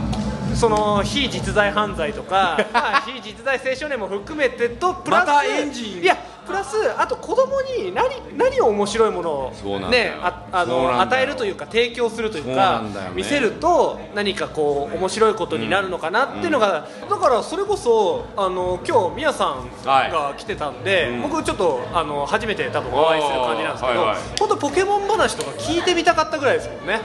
[0.55, 9.31] その非実在犯罪とか、 まあ、非実在青少年も含めてとプラス、またエンジンいやプラスあと子供に何何を面白いもの
[9.65, 12.83] をねああの与えるというか提供するというか
[13.15, 21.23] 見せると何かこう面白いことになるのかなっていうのが、だからそれこそあの今日みやさんが来てたんで、うん。
[21.23, 24.05] 僕ちょっとあの初めて多分お会いする感じなんですけど、
[24.39, 27.01] 本当ポケモン話とか聞いてみたかったぐらいですもんね。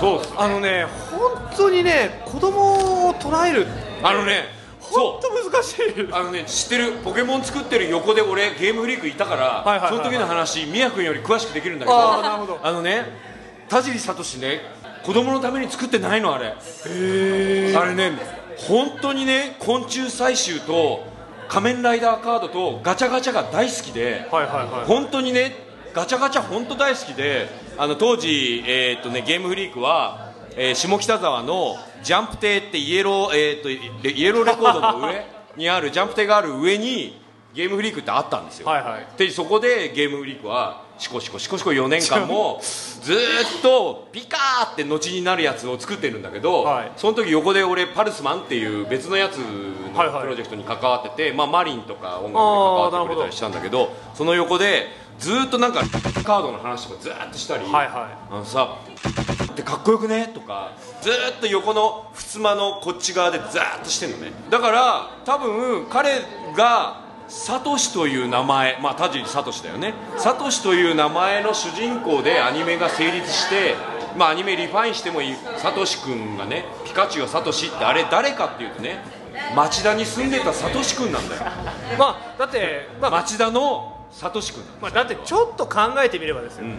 [0.00, 3.66] そうあのね本当にね子供を捉える
[4.02, 4.57] あのね
[4.90, 5.20] 本そう。
[5.22, 6.08] 当難しい。
[6.12, 6.92] あのね知ってる？
[7.04, 9.90] ポケモン作ってる横で俺ゲームフリークいたから、はいはいはいはい。
[9.90, 11.96] その時の話みやくんより詳しくできるんだけど。
[11.98, 13.04] あのね
[13.68, 14.60] 田尻聡ね
[15.04, 16.46] 子供のために作ってないのあれ。
[16.48, 16.54] あ
[17.84, 18.12] れね
[18.56, 21.06] 本当にね昆虫採集と
[21.48, 24.86] 仮面ライダーカードとガチャガチャが大好きで、はいはいはい。
[24.86, 27.48] 本当にねガチャガチャ本当大好きで
[27.78, 33.80] あの当時、えーっとね、ゲームフリークは、えー下北沢のジャンプ亭ってイエロー、えーっとイ
[34.20, 35.24] イエローレコードの上
[35.56, 37.20] にあるジャンプ亭がある上に
[37.54, 39.06] ゲームフリークってあったんですよ、はいはい。
[39.16, 46.92] でそこでゲームフリークはシコシコシコシコ4年間も ずーっとピカーって後になるやつを作ってるんだけど、はい。
[46.96, 50.22] その時横で俺パルスマンっていう別のやつのはいはい。
[50.22, 53.92] プロジェクトに関わってて、まあ、マリンとか音楽で関わってくれたりしたんだけど。
[54.14, 55.80] その横でずーっとなんか
[56.24, 57.88] カードの話とかずーっとしたり、はいはい。
[58.30, 58.76] あのさ
[59.50, 60.28] ってかっこよくね？
[60.28, 64.32] とかずーっと横の襖のこっち側でずーっとしてんのね。
[64.50, 66.20] だから多分彼
[66.56, 69.94] がサトシという名前まあ田尻サトシだよね。
[70.16, 73.74] サトシという名前の主人公でアニメが成立して
[74.16, 79.00] まあアニメリファインしてもいいサトシ君がねピカチュウがサトシってあれ誰かっていうとね
[79.54, 81.42] 町田に住んでたサトシ君なんだよ。
[81.98, 86.74] まあだって、まあ町田のサトシ君まあ、だってちょっと考えてみればですよ、ん。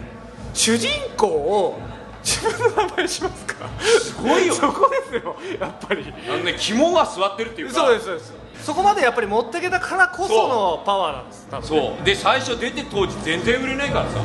[0.52, 1.78] 主人公を
[2.22, 3.68] 自分の名前にしますか？
[3.80, 4.54] すごいよ。
[4.54, 6.04] そこですよやっぱり。
[6.28, 7.74] あのね肝が座ってるっていうか。
[7.74, 8.34] そうですそうです。
[8.62, 12.04] そこまでやっぱり持っていけたからこそのパワーなんです多分そう。
[12.04, 14.20] で最初出て当時全然売れないからさ。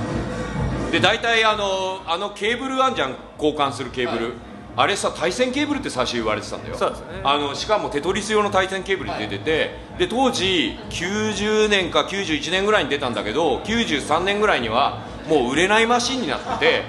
[0.92, 3.16] で大体あのあのケーブルあんじゃん？
[3.38, 4.34] 交換するケーブル、
[4.78, 6.76] あれさ対戦ケーブルって最初言われてたんだよ。
[6.76, 7.22] ね。
[7.24, 16.84] あのしかもテトリス用の対戦ケーブルで出ててで当時90年か91年ぐらいに出たんだけど93年ぐらいにはもう売れないマシンになってて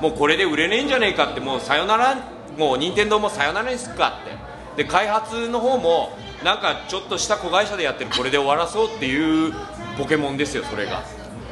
[0.00, 2.16] もうこれで売れねえんじゃねえかってもうさよなら
[2.56, 4.84] もう任天堂もさよならにすっかって。
[4.84, 9.52] で開発の方もなんかちょっとした子会社でやってるこれで終わらそうっていう
[9.98, 11.02] ポケモンですよそれが。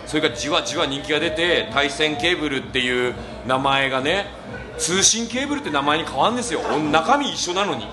[0.07, 3.15] それがじわじわ人気が出て対戦ケーブルっていう
[3.47, 4.27] 名前がね
[4.81, 6.61] 通信ケーブルって名前に変わるんですよ。
[6.91, 7.87] 中身一緒なのに。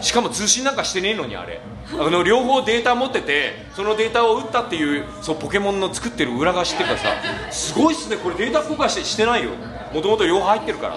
[0.00, 1.60] しかも通信なんかしてねえのにあれ。
[1.92, 7.08] あの両方データ持っててそのデータを打ったっていうそうポケモンの作ってる裏返しっていうかさ
[7.50, 8.16] すごいっすね。
[8.16, 9.50] これデータ公開してしてないよ。
[9.92, 10.96] もともと両方入ってるから。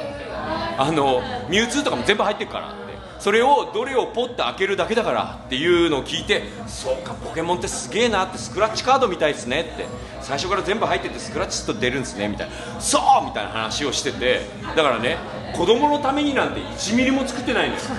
[0.78, 2.85] あのミュウツーとかも全部入ってるから。
[3.26, 9.88] それをどれをポッて開けるだけだからっていうのを聞いてそうかポケモンってすげえなってスクラッチカードみたいですねって
[10.22, 14.42] 最初から全部入っててスクラッチと出るんですねみたいなそうみたいな話をしてて
[14.76, 15.18] だからね
[15.56, 17.82] 子供のためになんて1ミリも作ってないのよ。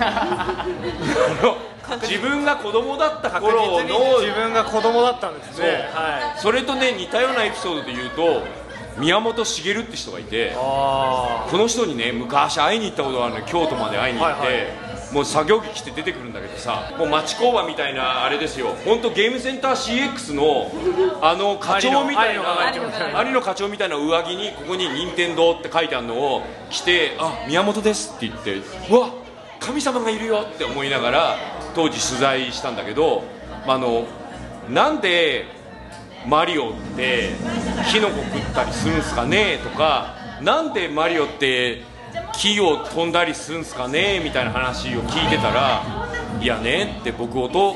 [2.03, 5.89] 自分が子供だった確頃実にの自分が子供だったんですね。
[5.93, 6.39] そうはい。
[6.39, 8.43] それとね似たようなエピソードで言うと
[8.97, 13.45] 宮本茂って人がいてあこの人にね昔会いに行ったことがあるのよ。
[13.45, 18.75] 京都まで会いに行って、はいはいもう作業着着て出てくるんだけどさもう町工場みたいなあれですよ。
[18.85, 20.69] 本当ゲームセンター CX の
[21.21, 22.41] あの課長みたいな
[22.73, 28.55] 有野が有野課長みたいな上着にここに「任天堂って書いてあるのを着て「あ宮本です」って言って
[28.91, 29.09] 「うわ
[29.59, 31.37] 神様がいるよ」って思いながら
[31.73, 33.23] 当時取材したんだけど
[33.65, 34.05] あの
[34.69, 35.45] なんで
[36.25, 37.29] マリオって
[37.91, 41.83] キノコ食ったりするんすかねとかなんでマリオって
[42.33, 45.83] 木を飛んだりするんすかねみたいな話を聞いてたら
[46.39, 47.75] いやねって僕と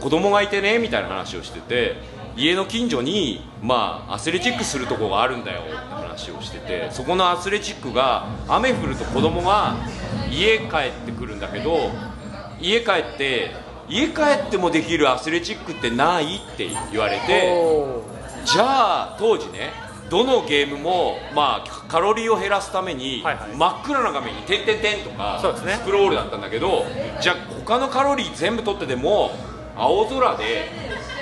[0.00, 1.96] 子供がいてねみたいな話をしてて
[2.36, 9.76] 家の近所にまあアスレチックするとこがあるんだよって話をしててそこのアスレチックが雨降ると子供が
[10.30, 11.90] 家帰ってくるんだけど
[12.60, 13.50] 家帰って
[13.88, 18.02] 家帰ってもできるアスレチックってないって言われあてお
[18.44, 19.70] じゃあ当時ね
[20.12, 23.56] どのゲームも、まあ、カロリーを減らすために、はいはい。
[23.56, 25.72] 真っ暗な画面に「てんてんてん」とかそうですね。
[25.72, 26.84] スクロールだったんだけど
[27.18, 29.30] じゃあ他のカロリー全部取ってでも
[29.74, 30.70] 青空で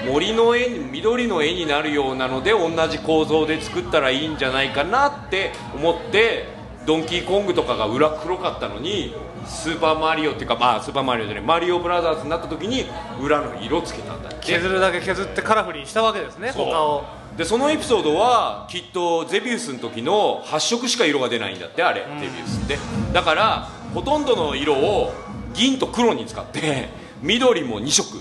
[0.09, 6.49] 森の絵に緑の絵になるようなので同じ構造で作ったらいいんじゃないかなって思って
[6.85, 9.15] ドンキーコングとかが裏黒かったのに
[9.47, 12.87] スーパーマリオっていうかまあスーパーマリオじゃないマリオブラザーズになった時に
[13.23, 22.77] 裏の色つけたんだ削るだけ削ってカラフルにしたわけですね他をでそのエピソードはきっとゼビウスの時の8色しか色が出ないんだってあれ、ゼビウスって。
[23.15, 25.15] だからほとんどの色を
[25.55, 26.91] 銀と黒に使って
[27.23, 28.21] 緑も2色。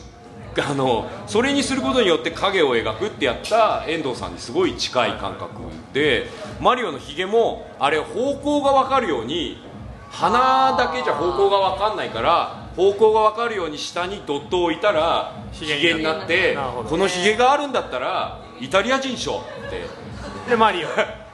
[0.65, 5.49] あのそれにすることによって影を描くってやった遠藤さんにすごい近い感覚
[5.93, 6.29] で
[6.61, 9.61] マリオのひげもあれ方向が分かるように
[10.09, 16.57] 鼻だけじゃ方向が分かんないから方向が分かるように下にドットを置いたらひげになって
[16.89, 19.85] このひげがあるんだったらイタリア人でしょって
[20.49, 20.87] でマリオ。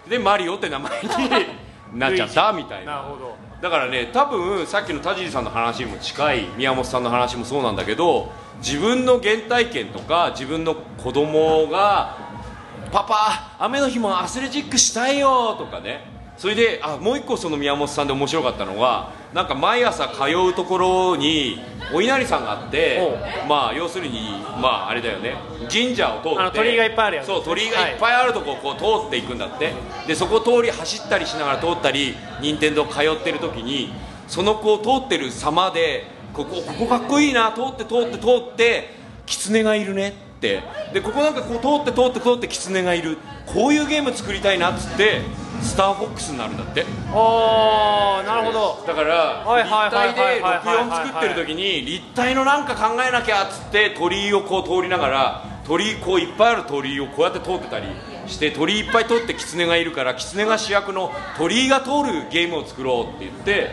[0.09, 1.09] でマリオって名前に
[1.99, 2.97] なっちゃったみたいな。
[2.97, 3.35] なるほど。
[3.61, 12.17] だからね多分さっきの田尻さんの話にも近い宮本さんの話もそうなんだけど自分の原体験とか自分の子供が
[12.91, 21.61] 「パパ雨の日もアスレチックしたいよ」とかねそれであもう一個その宮本さんで面白かったのがなんか毎朝通うところに
[21.93, 22.99] お稲荷さんがあって
[23.47, 25.35] まあ要するにまああれだよね。
[25.71, 27.27] 神社を通って鳥居がいっぱいあるやつ。
[27.27, 27.93] そう鳥居がい。
[27.93, 29.73] っぱいあるとこをこう通っていくんだって。
[30.07, 33.93] でそこ通り走ったりしながら通ったり任天堂通ってる時に
[34.27, 38.89] その子を通ってる様でここここかっこいいな通って通って通って
[39.25, 40.61] 狐がいるねって
[40.93, 43.17] でここなんかこう通って通って通って狐がいる。
[43.45, 45.21] こういうゲーム作りたいなっつって
[45.61, 46.85] スターフォックスになるんだって。
[47.13, 48.83] ああなるほど。
[48.87, 57.87] だからはいはいはい立体ではいはいはい64作ってる時に立体のなんか考えなきゃっつって鳥居をこう通りながら鳥居こういっぱいある鳥居をこうやって通ってたり
[58.27, 63.71] して鳥居いっぱい通って狐がいるから狐が主役の鳥居が通るゲームを作ろうって言って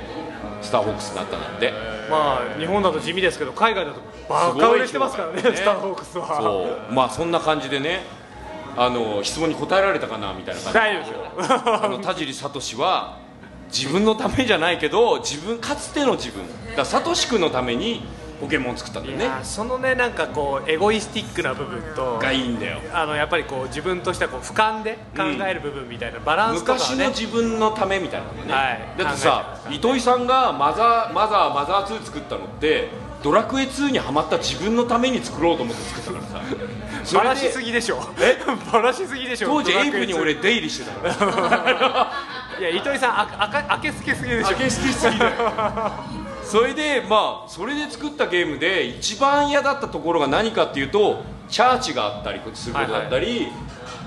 [0.62, 1.72] スターフォックスになったんだって。
[2.10, 6.40] まあ日本だと地味ですけど海外だとバカ売れしてますからねすごいスター・フォークスは。
[6.40, 6.94] そう。
[6.94, 8.02] まあそんな感じでね
[8.76, 10.78] あの質問に答えられたかなみたいな感じ。
[10.78, 11.84] 大丈夫ですよ。
[11.84, 13.18] あの田尻聡は
[13.68, 16.46] 自分のためじゃないけど自分かつての自分。
[16.46, 18.02] だからサトシ君のために
[18.42, 19.30] ポケモンを作ったんだよね。
[19.44, 22.80] そのねなんかこうエゴイスティックな部分とがいいんだよ。
[22.92, 28.98] あのやっぱりこう自分としてはこう俯瞰で考える部分みたいなバランスとか昔はね、の自分のためみたいなのね、はい。
[28.98, 32.88] だってさ糸井さんがマザーマザーマザー2作ったのって
[33.22, 36.42] ドラクエ2にハマった自分のために作ろうと思って作ったからさ。
[37.04, 38.02] そバラしすぎでしょ。
[38.18, 38.38] え？
[38.72, 42.12] バラしすぎでしょ当時エイドラクエ2ブに俺出入りしてたから
[42.62, 44.52] いや糸井さんああか明けすけすぎでしょ。
[44.52, 45.32] 明けすきすぎだよ
[46.44, 53.48] それでまあそれで作ったゲームで一番嫌だったところが何かっていうとチャーチがあったりすることだったり、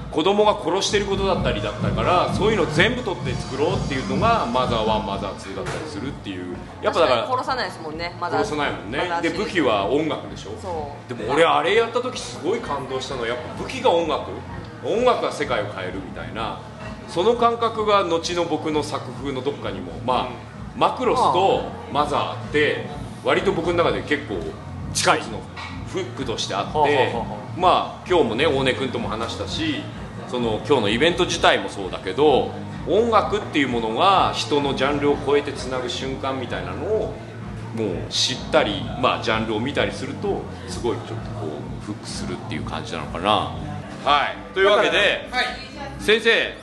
[0.10, 6.56] 子供が殺してることだったりだったからそういうの全部取って作ろうっていうのがマザー1マザー2だったりするっていう。
[6.82, 8.16] やっぱだから殺さないですもんね。
[8.22, 8.38] まだ。
[8.38, 9.10] 殺さないもんね。
[9.22, 10.52] で武器は音楽でしょ。
[11.10, 14.32] でも俺あれやった時すごい感動したのはやっぱ武器が音楽。
[14.86, 16.60] 音楽が世界を変えるみたいな
[17.10, 20.30] その感覚が後の僕の作風のどっかにもまあ、
[20.76, 22.86] マクロスとマザーって
[23.24, 24.40] 割と僕の中で結構
[24.94, 25.20] 近い。
[25.28, 25.42] の
[25.96, 27.14] フックとしてあって
[27.58, 29.82] まあ今日もね大根君とも話したし
[30.28, 32.52] その今日のイベント自体もそうだけど
[32.86, 37.14] 音楽っていうものが人のジャンルを超えてつなぐ瞬間みたいなのを
[37.76, 41.48] もう知ったり、まあ、ジャンルを見たりするとすごいちょっとこ
[41.82, 43.52] うフックするっていう感じなのかな。
[44.04, 44.54] はい。
[44.54, 45.30] というわけで、
[46.00, 46.54] 先生、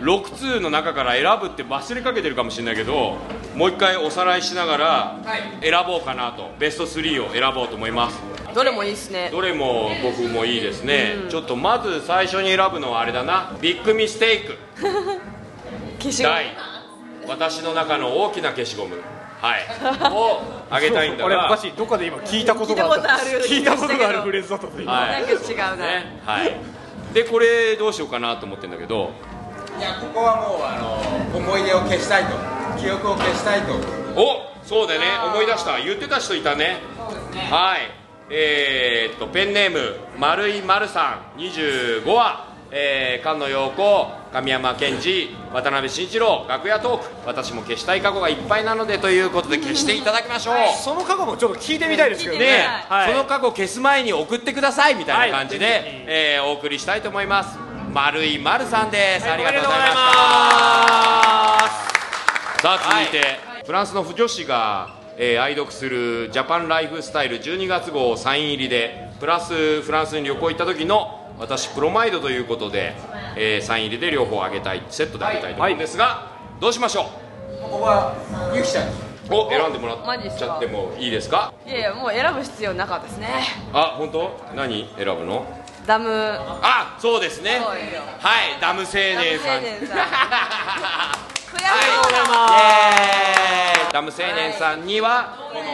[0.00, 3.16] 6通の中から選ぶって忘れかけてるかもしれないけど
[3.54, 5.18] もう一回おさらいしながら
[5.62, 6.50] 選ぼうかなと。
[6.58, 8.20] ベスト3を選ぼうと思います。
[8.54, 9.30] どれもいいですね。
[9.32, 13.56] どれも僕もいいですね、ちょっとまず最初に選ぶのはあれだな。
[13.60, 14.58] ビッグミステイク。
[16.00, 16.34] 消しゴム。
[16.34, 16.56] 第
[17.26, 18.96] 私の中の大きな消しゴム。
[19.40, 19.60] はい。
[20.12, 21.26] をあげたいんだが。
[21.26, 21.72] 俺おかしい。
[21.72, 23.08] どこで今聞いたことがあった。
[23.08, 24.20] 聞聞いたことがある。
[24.22, 25.10] フレーズだったぞ今、はい。
[25.12, 26.20] なんか違うな、ね。
[26.24, 26.56] はい。
[27.14, 29.12] でこれどうしようかなと思ってんだけど
[29.78, 32.30] いやここはもうあの思い出を消したいと。
[32.80, 33.74] 記憶を消したいと。
[34.16, 35.04] おそうでね。
[35.26, 35.78] 思い出した。
[35.80, 36.78] 言ってた人いたね。
[37.50, 37.90] はい。
[38.30, 41.40] えー、っとペンネーム丸井丸さん。
[41.40, 47.26] 25話、えー、菅野陽子神山健二渡辺慎一郎楽屋トーク。
[47.26, 52.66] 私も消したい過去がいっぱいなのでということで消していただきましょう、その過去もちょっと聞いてみたいですけどね。
[52.88, 53.12] はい。
[53.12, 55.74] その過去消す前に送ってくださいみたいな感じで、はい。
[56.06, 59.94] えーお送りしたいと思います丸井丸さんです、はいありがとうございました
[62.60, 72.94] さあ続いて、フランスの腐女子が、えー愛読するジャパンライフスタイル12月号サイン入りでプラスフランスに旅行行った時の私プロマイドということで、
[73.36, 77.04] えーサイン入りで両方あげたいセットであげたいと思うんですが、どうしましょ
[77.62, 78.16] ここは
[78.52, 78.92] ゆきちゃんに。
[79.30, 79.98] うお選んでもらっ
[80.36, 81.54] ちゃってもいいですか？
[81.64, 83.28] いやいやもう選ぶ必要なかったですね。
[83.72, 84.38] あ本当？
[84.56, 85.46] 何選ぶの？
[85.86, 86.08] ダム。
[86.62, 87.60] あそうですね。
[87.60, 89.62] はいダム青年さん。
[89.62, 90.00] ダム青年さん。
[91.54, 91.70] 悔しは
[93.90, 95.66] いダム青年さんにはこの青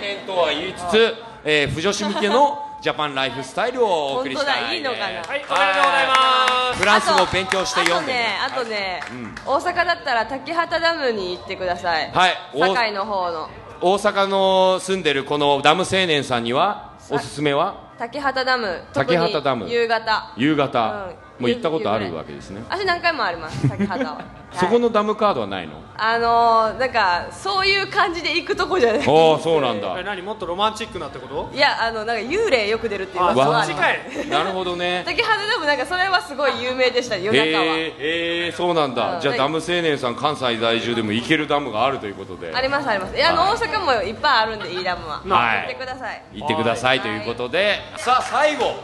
[0.00, 5.04] 年とは言いつつ、えー、不女子向けの ジャパンライフスタイルをお送りしたい、本当だいいのかな。
[5.04, 5.14] はい。
[5.22, 6.78] おめでとうございます。
[6.80, 9.00] フランス語勉強してあと読んでねあとね、
[9.46, 12.10] 大阪だったら滝畑ダムに行ってください。
[12.12, 12.36] はい。
[12.54, 13.48] お堺の方の。
[13.80, 17.91] 大阪の住んでるこのダム青年さんにはおすすめは？
[17.98, 18.82] 滝畑ダム。
[18.92, 19.62] 滝畑ダム。
[19.62, 20.32] 特に夕方。
[20.36, 22.62] 夕方、うんもう行ったことあるわけですね。
[22.68, 24.20] 私何回もあります滝畑 は
[24.52, 25.80] そこのダムカードはないの？
[25.96, 29.00] あのー、なんかそういう感じで行くとこじゃない。
[29.00, 29.96] ああそうなんだ。
[29.98, 30.20] え何？
[30.22, 31.50] もっとロマンチックなってこと？
[31.54, 33.66] いやあのなんか幽霊よく出るっていう噂あはあ。
[33.66, 35.02] りまいなるほどね。
[35.06, 39.20] 滝畑ダムなんかそれはすごい有名でした夜中は、へえへえそうなんだ、うん。
[39.20, 42.52] じゃあダム青年さん関西在住でも行けるダムがあるということで。
[42.54, 43.16] ありますあります。
[43.16, 43.52] いやあのはい。
[43.54, 45.58] 大阪もいっぱいあるんでいいダムは、はい。
[45.60, 46.22] 行ってください。
[46.34, 48.74] 行ってくださいということで、さあ最後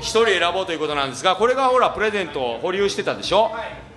[0.00, 3.50] 一人選ぼうということなんですがこれがほらプレゼントを保留してたでしょ、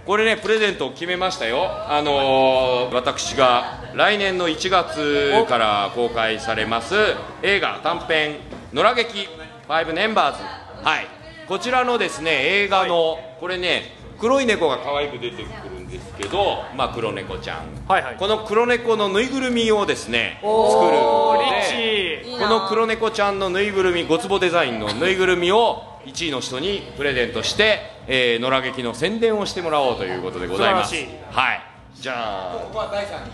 [0.06, 1.68] これねプレゼントを決めましたよ。
[1.88, 6.96] あのー私が来年の1月から公開されます
[7.44, 8.38] 映画短編
[8.74, 9.28] 「野良劇
[9.68, 10.44] 5ネンバーズ」
[10.84, 11.08] はい。
[11.48, 18.16] こちらのですね映画の、これね黒い猫が可愛く出てくるんですけど、まあ、黒猫ちゃん、はいはい。
[18.18, 20.52] この黒猫のぬいぐるみをですね作る
[21.00, 30.96] のでこの黒猫ちゃんのぬいぐるみごつぼデザインのぬいぐるみを1位の人にプレゼントして、えー、野良劇の宣伝をしてもらおうということでございます。
[31.32, 31.62] はい。
[31.96, 32.58] じゃあ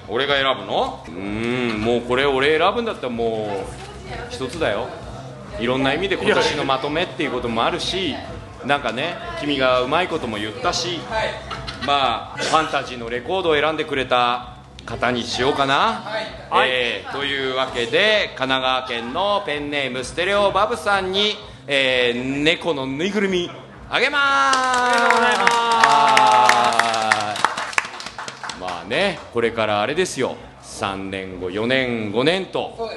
[0.08, 1.06] 俺が選ぶの？
[1.08, 3.66] うーんもうこれ俺選ぶんだったらも
[4.32, 4.88] う一つだよ。
[5.60, 8.16] いろんな意味で今年のまとめっていうこともあるし
[8.66, 11.00] なんかね君がうまいことも言ったし、
[11.86, 14.56] まあファンタジーのレコードを選んでくれた
[14.86, 16.02] 方にしようかな、
[16.50, 16.70] はい。
[16.70, 21.36] えーというわけで神奈川県のペンネームステレオバブさんに、
[21.68, 23.50] えー猫のぬいぐるみ
[23.90, 24.58] あげまーす。
[24.60, 25.46] ありがとうございま
[28.68, 30.36] ああねこれからあれですよ。
[30.62, 32.90] 3年後4年5年と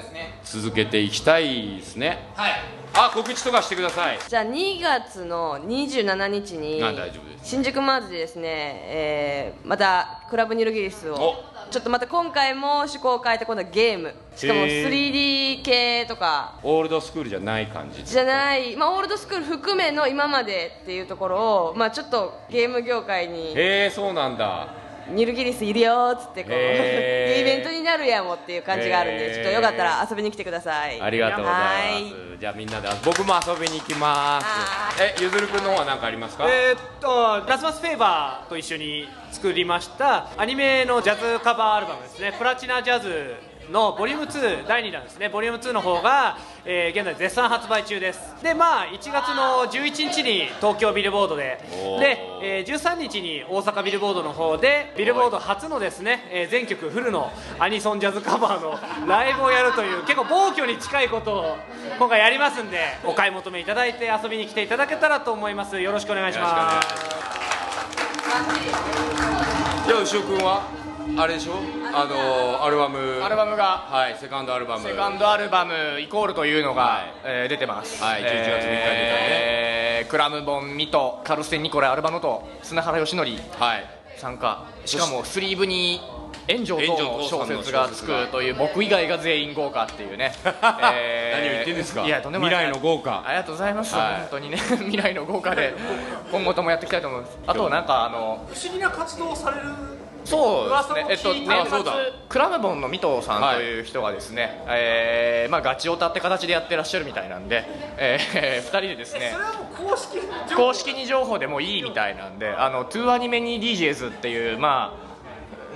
[0.43, 2.31] 続けていきたいですね。
[2.35, 2.53] はい。
[2.95, 4.19] あ告知とかしてください。
[4.27, 7.51] じゃあ2月の27日にあ大丈夫です。
[7.51, 8.49] 新宿マーズでですね、
[8.87, 11.35] えーまたクラブニルギリスをお
[11.69, 14.14] ちょっとまた今回も趣向を変えて今度はゲーム。
[14.35, 14.89] しかもへー。
[14.89, 16.59] 3D 系とか。
[16.62, 27.41] オールドスクールじゃない感じじゃない、まあ、オールドスクール含めの今までっていうところを、まあ、ちょっとゲーム業界にへえそうなんだニルギリスいるよっつってこうへー。
[27.43, 29.29] イベントになるやもっていう感じがあるんへー。
[29.29, 31.01] でちょっとよかったら遊びに来てください。
[31.01, 32.39] ありがとうございはます。
[32.41, 34.45] じゃあみんなで僕も遊びに行きます。
[34.47, 36.45] はえゆずるくんの方は何かありますか？
[36.49, 42.33] えーっとラスマス・フェーバーと一緒に作りましたアニメのジャズカバーアルバムですね。
[42.39, 43.35] プラチナジャズ
[43.71, 45.29] のボリューム2第2弾ですね。
[45.29, 48.35] ボリューム2の方が、えー現在絶賛発売中です。
[48.43, 51.61] でまあ1月の11日に東京ビルボードで。
[52.01, 61.57] で、えー13日に大阪ビルボードの方でビルボード初のですね、えー全曲フルのアニソンジャズカバーのライブをやるという結構暴挙に近いことを
[61.99, 65.81] 今回やりますんでお買い求めいただいて遊びに来ていただけたらと思います。
[65.81, 66.89] よろしくお願いします。
[69.87, 70.88] じゃあ牛尾くんは？
[71.21, 71.55] あれでしょ？
[71.93, 72.99] あのアルバム。
[73.25, 73.64] アルバムが。
[73.91, 74.85] はいセカンドアルバム。
[74.89, 77.12] セカンドアルバムイコールというのが、はい。
[77.25, 78.69] えー出てます、はい11月3日に出たね。
[80.01, 83.23] えークラムボン・ミトカルステン・ニコライ・アルバノと砂原義則。
[83.23, 83.85] はい。
[84.16, 84.64] 参加。
[84.85, 86.01] しかもスリーブに
[86.49, 88.27] 炎上等の小説がつ炎上等さんの小説が。
[88.27, 92.05] くという僕以外が全員豪華っていうね、 何を言ってんですか？
[92.05, 92.55] いやとんでもない。
[92.55, 93.23] 未来の豪華。
[93.27, 94.14] ありがとうございます、はい。
[94.21, 94.57] 本当にね。
[94.79, 95.75] 未来の豪華で
[96.31, 97.39] 今後ともやっていきたいと思います。
[97.47, 99.64] あとなんかあの不思議な活動をされる
[100.29, 101.93] そうですね、えっと、噂も聞いた年末あそうだ。
[102.29, 107.64] クラムボンのミトさんという人がですね、えーまあ、ガチオタって形でやってらっしゃるみたいなんで、
[107.97, 108.18] え
[108.62, 110.18] 2 人でですねそれはもう公式
[110.55, 115.09] 公式に情報でもいいみたいなんであのトゥーアニメに DJs っていうまあ、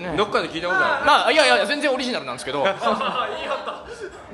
[0.00, 0.16] ね。
[0.16, 1.07] どっかで聞いたことある。
[1.07, 2.64] まあいやいや全然オリジナルなんですけど。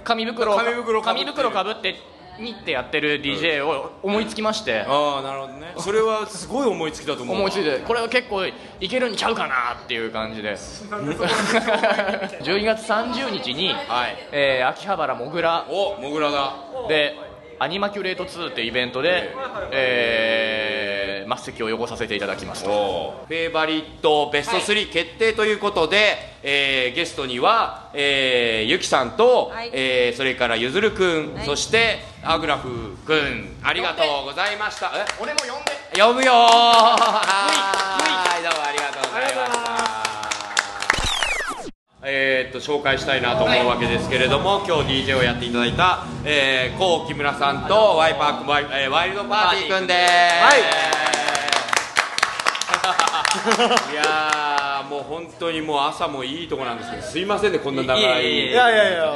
[0.04, 1.96] 紙袋紙袋かぶって
[2.40, 5.72] にってやってる DJ を思いつきまして、ああなるほどね。
[5.78, 8.52] それはすごい思いつきだと思うわ思いついてこれは結構い
[8.88, 10.52] けるんちゃうかなっていう感じで。
[10.54, 14.16] 12月30日に、はい。
[14.32, 15.64] えー秋葉原もぐら。
[15.68, 16.54] おモグラだ。
[16.88, 17.16] で
[17.60, 19.34] アニマキュレート2っていうイベントで、
[19.72, 29.70] えー、末席を汚させていただきますとおフェイバリットベスト3決定ということで、えーゲストには、えーゆきさんと、はい。
[29.72, 31.46] えーそれからゆずるくん、はい。
[31.46, 33.56] そしてアグラフくん。
[33.62, 34.90] ありがとうございました。
[34.94, 35.04] え？
[35.20, 35.72] 俺も呼んで。
[35.96, 36.34] 読むよー。
[36.34, 39.07] はいどうもありがとう
[42.02, 49.78] えーっと紹介したいなと思うわけですけれども、今日 DJ をやっていただいた、えー、コウ木村さんとワイパークワイ,、えーワイルドパーティー。
[49.78, 49.98] くんです、
[53.92, 58.02] い、 やーもう本当にもう朝もいいとこなんですけどすいませんねこんな長い。
[58.02, 59.14] いやいやいや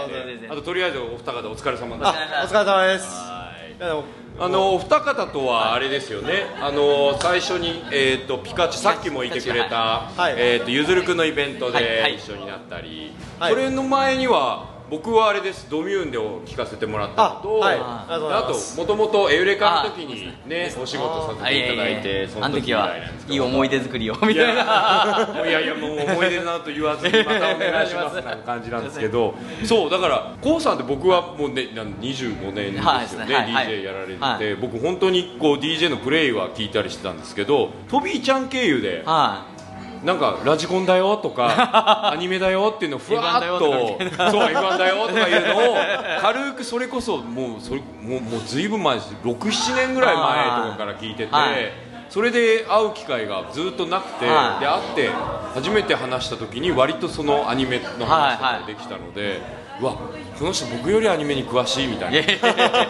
[0.51, 3.07] あととりあえずお二方お疲れ様でしたお疲れ様です。
[3.17, 3.71] はい。
[3.79, 4.05] いやでも
[4.43, 10.35] あのお二方とはあれですよね、あの最初に、えー、とピカチュウさっきもいてくれた、はい。
[10.37, 13.53] えー、とゆずるくんのイベントで一緒になったり、はい。
[13.53, 15.69] それの前には僕はあれです。
[15.71, 17.65] ドミューンでを聞かせてもらったのと。
[17.65, 17.79] あはい。
[17.81, 23.35] あともともとエウレカの時にねお仕事させていただいてそあの時は以来なんですけど。
[23.35, 25.29] いい思い出作りをみいたいな。
[25.37, 29.35] やいやいやもう思い出なと言わずにまたお願いしますな感じなんですけど。
[29.65, 39.47] そうだからこうさんって僕はもうねなん25年ですよね、はいはいはい DJ やられてて、はい僕本当にこう DJ のプレイは聞いたりしてたんですけどトビーちゃん経由では
[40.05, 45.77] なんかラジコンだよとか アニメだよっていうのをふわーっと F1 だよとかそう F1 だよとかいうのを
[46.21, 49.15] 軽くそれこそもうそれもうもうずいぶん前です。
[49.23, 51.73] 67年ぐらい前とかから聞いてて、はい。
[52.11, 54.61] それで会う機会がずっとなくて、はい。
[54.61, 55.11] で会って
[55.55, 59.41] 初めて話した時に割とそのアニメの話とかができたので、
[59.81, 59.93] うわ
[60.39, 62.23] この人僕よりアニメに詳しいみたいな。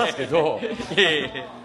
[0.06, 0.60] ですけど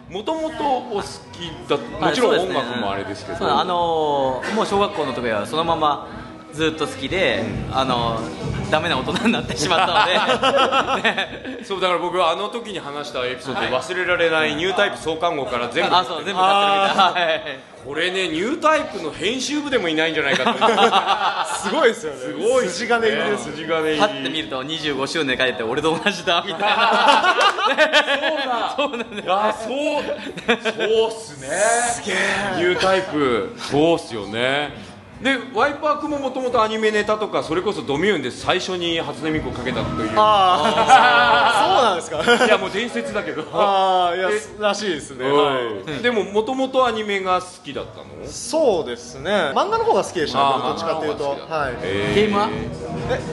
[0.10, 6.08] もともとお好きだもちろん音楽もあれですけど、そうあのーもう小学校の時はそのまま
[6.54, 11.04] ずっと好きで、あのーダメな大人になってしまったので、
[11.60, 11.60] ね。
[11.64, 20.60] そうだから僕はあの時に話したエピソードで忘れられないニュータイプ創刊号から全部あそう全部買ってるみたいはいこれねニュータイプの編集部でもいないんじゃないかと。
[21.70, 22.20] すごいですよね。
[22.20, 23.44] すごい筋金入りです。
[23.46, 23.98] 筋金入り。
[23.98, 27.38] パッて見ると25周年書いて俺と同じだみたいな。
[28.76, 29.34] そうなんだよ。
[29.34, 30.04] あそう。
[30.04, 31.48] そうっすね。
[31.94, 32.16] すげえ。
[32.58, 33.54] ニュータイプ。
[33.58, 40.12] そうっすよねでワイパー君ももともとアニメネタとかそれこそドミューンで最初に初音ミクをかけたという。
[40.16, 42.02] ああ そうなんで
[42.36, 42.46] すか。
[42.46, 43.44] いやもう伝説だけど。
[43.52, 45.36] ああいやえらしいですね、うん。
[45.36, 45.60] は
[46.00, 46.04] い。
[46.04, 48.06] でももともとアニメが好きだったの？
[48.28, 49.32] そうですね。
[49.56, 51.24] 漫画の方が好きでしたどっちかっていうと。
[51.30, 51.84] はい。
[52.16, 52.50] ゲームは？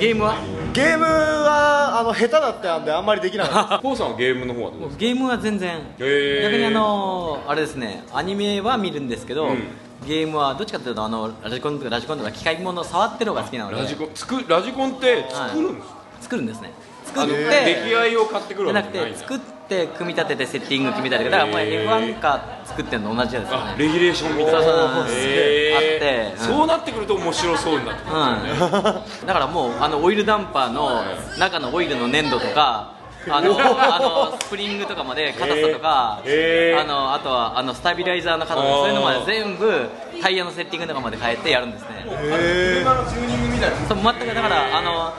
[0.00, 0.36] ゲームは？
[0.72, 3.82] ゲームはあの下手だったんであんまりできなかった。
[3.96, 4.96] さんはゲームの方はどうですか？
[5.00, 5.78] ゲームは全然。
[5.98, 8.04] 逆にあのあれですね。
[8.14, 9.62] アニメは見るんですけど、うん
[10.06, 13.76] ゲームはどっちかというとあのラジコンとかラジコンとか機械物を触ってる方が好きなので。
[13.76, 16.72] ラジコン作ラジコンって作るんですか、作るんですね。
[17.04, 23.72] 作って出来合いを買ってくるじゃなくわけじゃないんだて作って組み立ててセッティング決めたりだからもう F1 か作ってるの同じですよね。
[23.74, 24.62] あレギュレーションみたいな。
[24.62, 25.76] そうそうそうへー。
[25.76, 26.34] あって。
[26.38, 28.16] うんそうなってくると面白そうになってくる。
[28.16, 31.02] うん、だからもうあのオイルダンパーの
[31.38, 32.93] 中のオイルの粘度とか
[33.28, 36.80] あの あのスプリングとかまで硬さとか、へー。
[36.80, 39.88] あのあとはあのスタビライザーの硬さそういうのまで全部
[40.22, 42.04] タイヤのセッティングとかまで変えてやるんですね。
[42.06, 43.76] 車のチューニングみたいな。
[43.88, 45.12] そう全くだからあの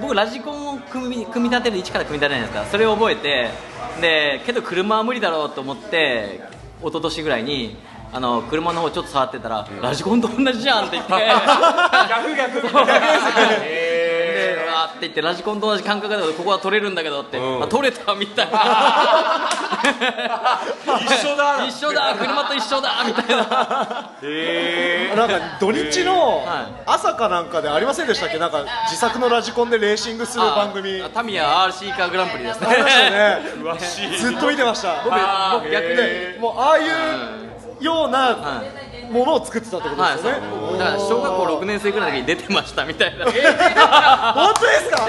[0.00, 3.50] 僕ラジコンを組み組み立てる一から組み立てないですかそれを覚えて
[4.00, 6.40] でけど車は無理だろうと思って
[6.80, 7.76] 一昨年ぐらいに
[8.12, 11.12] あの車の方ちょっと触ってたら、ラジコンと同じじゃんって言って。
[12.08, 17.62] 逆逆逆でって言ってラジコンと同じ感覚だけどここは取れるんだけどって、うん。
[17.62, 18.58] あ取れたみたいな。
[21.00, 21.66] 一緒だ。
[21.66, 22.14] 一緒だ。
[22.16, 23.04] 車と一緒だ。
[23.06, 24.12] みたいな。
[24.22, 26.82] へなんか土日のはい。
[26.86, 28.38] 朝かなんかでありませんでしたっけ？
[28.38, 31.02] なんか自作のラジコンでレーシングする番組。
[31.02, 32.66] あタミヤ RC カーグランプリですね。
[32.68, 33.18] ありましたよね。
[33.56, 35.02] ー詳しいずっと見てました。
[35.04, 35.14] 僕
[35.60, 38.62] 僕逆にでもうああいうような
[39.10, 40.40] ものを作ってたってことはいですよね、
[40.78, 43.24] だから小学校6年生ぐらいの時に出てましたみたいな。
[43.24, 43.32] 本
[44.54, 45.08] 当ですか？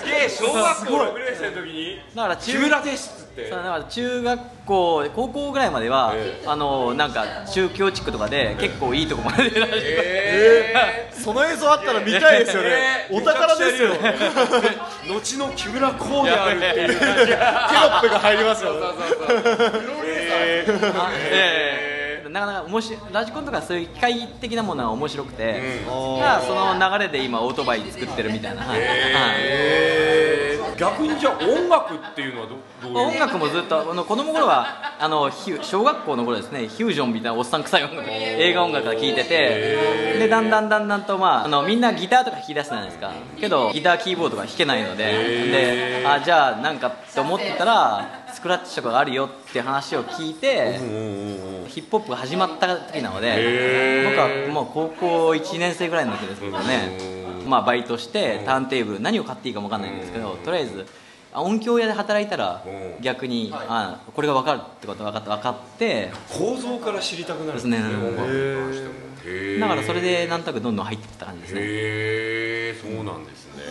[0.00, 2.00] すげえ小学校6年生の時に？
[2.14, 3.50] だから木村ですって。
[3.50, 9.78] だから中学校高校ぐらいまでは、えあのなんか宗教地区とかで結構いいとこまで出られて。
[9.82, 12.68] えその映像あったら見たいですよね。
[13.10, 13.90] えーお宝ですよ
[15.08, 16.98] 後の木村こうであるっていう。
[17.00, 18.72] 感じがテロップが入りますよ
[21.30, 21.95] え
[22.26, 26.20] えなかなか面白いラジコンとかそういう機械的なものは面白くて、うん。
[26.20, 30.76] がその流れで今オートバイ作ってるみたいな、はいえー。
[30.76, 32.96] 逆にじゃあ音楽っていうのはどどういう？
[32.96, 43.12] はい音楽もずっとあの子供頃はあの小学校の頃ですねフュージョンみたいなおっさん臭い音楽映画音楽から聴いててでだんだんだんだんと、まあ、あのみんなギターとか弾き出すじゃないですか。
[43.40, 45.04] けどギターキーボードが弾けないので。
[45.06, 50.78] であじゃあなんかって思ってたらスクラッチとかがあるよって話を聞いて
[51.68, 57.16] ヒップホップが始まった時なので僕はもう高校1年生ぐらいの時ですけどね
[57.46, 60.84] まあバイトしてターンテーブル何を買っていいかも分かんないんですけどとりあえず
[61.32, 63.02] あ音響屋で働いたらうん。
[63.02, 67.52] 逆にあこれが分かるってことが分かって分かって構造から知りたくなる。
[67.52, 67.78] んですね。
[69.60, 71.60] だからそれでなんとなくどんどん入っていった感じですね
[72.74, 73.62] そうなんですね。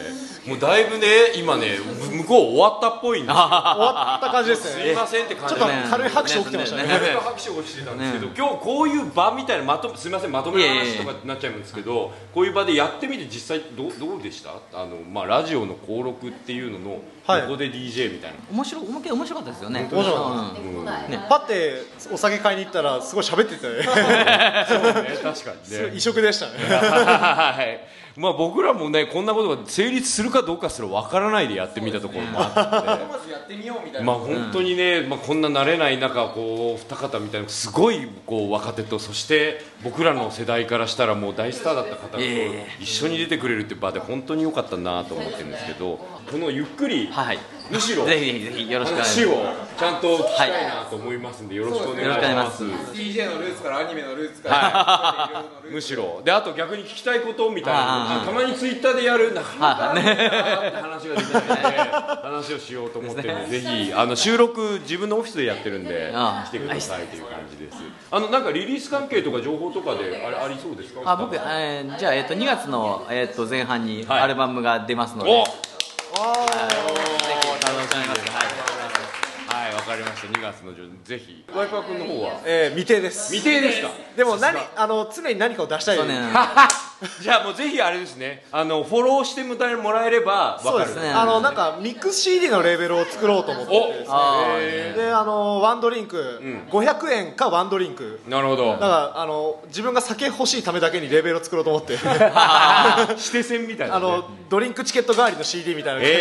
[0.49, 1.77] もうだいぶね今ね
[2.11, 3.35] む向こう終わったっぽいんですよ。
[3.35, 4.83] 終わった感じですね。
[4.83, 5.55] すいませんって感じ。
[5.55, 6.83] ちょっと軽い拍手起きてましたね。
[6.87, 14.51] 軽い拍手をしてたんですけど、今日こういう場みたいなまとすみませんまとめの話とかになっちゃうんですけどこういう場でやってみて実際どうどうでした？
[14.73, 17.41] あの、まあ、ラジオの登録っていうののはい。
[17.43, 19.89] ここで DJ みたいな、面白い面白面白かったですよね。
[19.91, 20.21] 面白か
[20.59, 20.77] うん。
[20.79, 20.85] うん。
[20.85, 21.25] ね。
[21.27, 21.81] パッて
[22.11, 23.81] お酒買いに行ったらすごい喋ってたね
[24.69, 25.91] そうね確かにね。
[25.97, 26.51] 異色でしたね。
[26.69, 27.79] はい
[28.17, 33.05] まあ僕らもねこんなことが成立するかどうかすらわからないでやってみたところもあって。
[33.05, 34.05] まずやってみようみたいな。
[34.05, 42.23] まあ本当にね、まあ、こんな慣れない中こう二方みたいなすごいこう若手とそして僕らの世代からしたらもう大スターだった方が
[42.79, 45.97] 一緒に出てくれるって場で本当に良かったなと思ってるんですけど
[46.31, 47.39] このゆっくりはい
[47.71, 48.05] むしろ。
[48.05, 49.61] ぜひぜひぜひよろしくお願いし話ます。
[49.75, 52.63] をちゃんと聞きたいなと思いますんでよろしくお願いしよろしくお願います。
[52.63, 55.29] DJ のルーツからアニメのルーツから、
[55.61, 55.73] いろい。
[55.73, 56.21] むしろ。
[56.23, 58.21] であと逆に聞きたいことみたいな。
[58.25, 61.41] たまにツイッターでやるなかなかはいって話ができな
[61.73, 61.77] い。
[62.23, 66.11] 話をしようと思ってるんでぜひあの収録自分のオフィスでやってるんで
[66.45, 67.77] 来てくださいという感じです。
[68.11, 71.01] あのなんかリリース関係とか情報とかであれありそうですか？
[71.03, 74.21] あ僕、えーじゃあ、えっと2月の、えっと前半にはい。
[74.21, 75.49] アルバムが出ますので、おぜ
[76.15, 76.17] ひ
[77.37, 77.44] 楽
[77.87, 79.65] しみにしてはい。
[79.65, 80.27] はいわかりました。
[80.27, 81.45] 2月の上ぜひ。
[81.55, 82.41] ワイパー君の方は？
[82.45, 83.33] えー未定です。
[83.33, 83.89] 未定ですか？
[84.17, 86.19] でも何あの常に何かを出したいそうね
[87.21, 88.45] じゃあもうぜひあれですね。
[88.51, 90.85] あのフォローしてもらえれば分かる。
[90.85, 91.11] そうですね。
[91.11, 94.07] あのなんかミックス CD のレーベルを作ろうと思っててですね。
[94.09, 94.59] あ
[94.95, 96.41] であのワンドリンク、
[96.71, 98.21] 500円かワンドリンク。
[98.27, 98.71] なるほど。
[98.73, 98.85] だか
[99.15, 101.93] らあの自分が酒欲しいためだけにレーベルを作ろうと思って。
[103.17, 106.17] 指定線みたいな、ね、あのドリンクチケット代わりの CD みたいな感じで、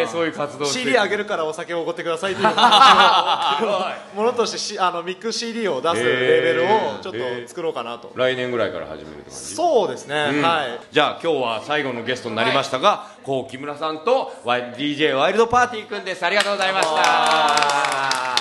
[0.00, 2.48] えー、そういう活動をして CD あげるからお酒をおごってくださいという。
[4.14, 6.48] ものとしてしあのミックス CD を出すレー。
[6.48, 9.54] ベルをちょっと作ろうかなと、来年ぐらいから始めるって感じ？
[9.54, 10.42] そうですね、うん。
[10.42, 10.80] はい。
[10.90, 18.38] じゃあ今日は最後のゲストになりましたが、こう木村さんと DJ ワイルドパーティーくんですありがとうございました。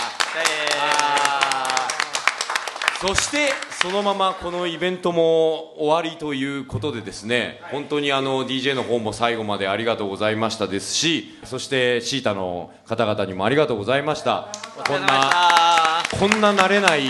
[2.99, 14.47] そしてそのままこのイベントも終わりということでですね本当にあの DJ の方も最後までありがとうございましたですしそしてシータの方々にもありがとうございました。
[14.87, 17.09] こんなこんな慣れない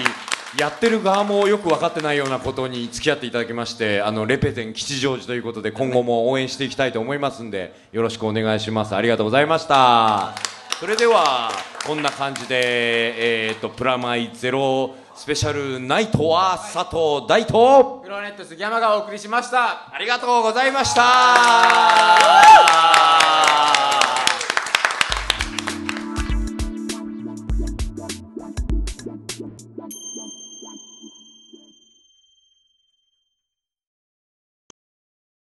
[0.55, 8.95] やってる側もよく分かってないようなことに付き合っていただきましてあのレペゼン吉祥寺ということで今後も応援していきたいと思いますんでよろしくお願いします。
[8.95, 10.33] ありがとうございました。
[10.79, 11.51] それでは
[11.85, 19.91] こんな感じで、えー、とプラマイゼロスペシャルナイトは佐藤大東フローネット杉山がお送りしました。
[19.91, 21.01] ありがとうございました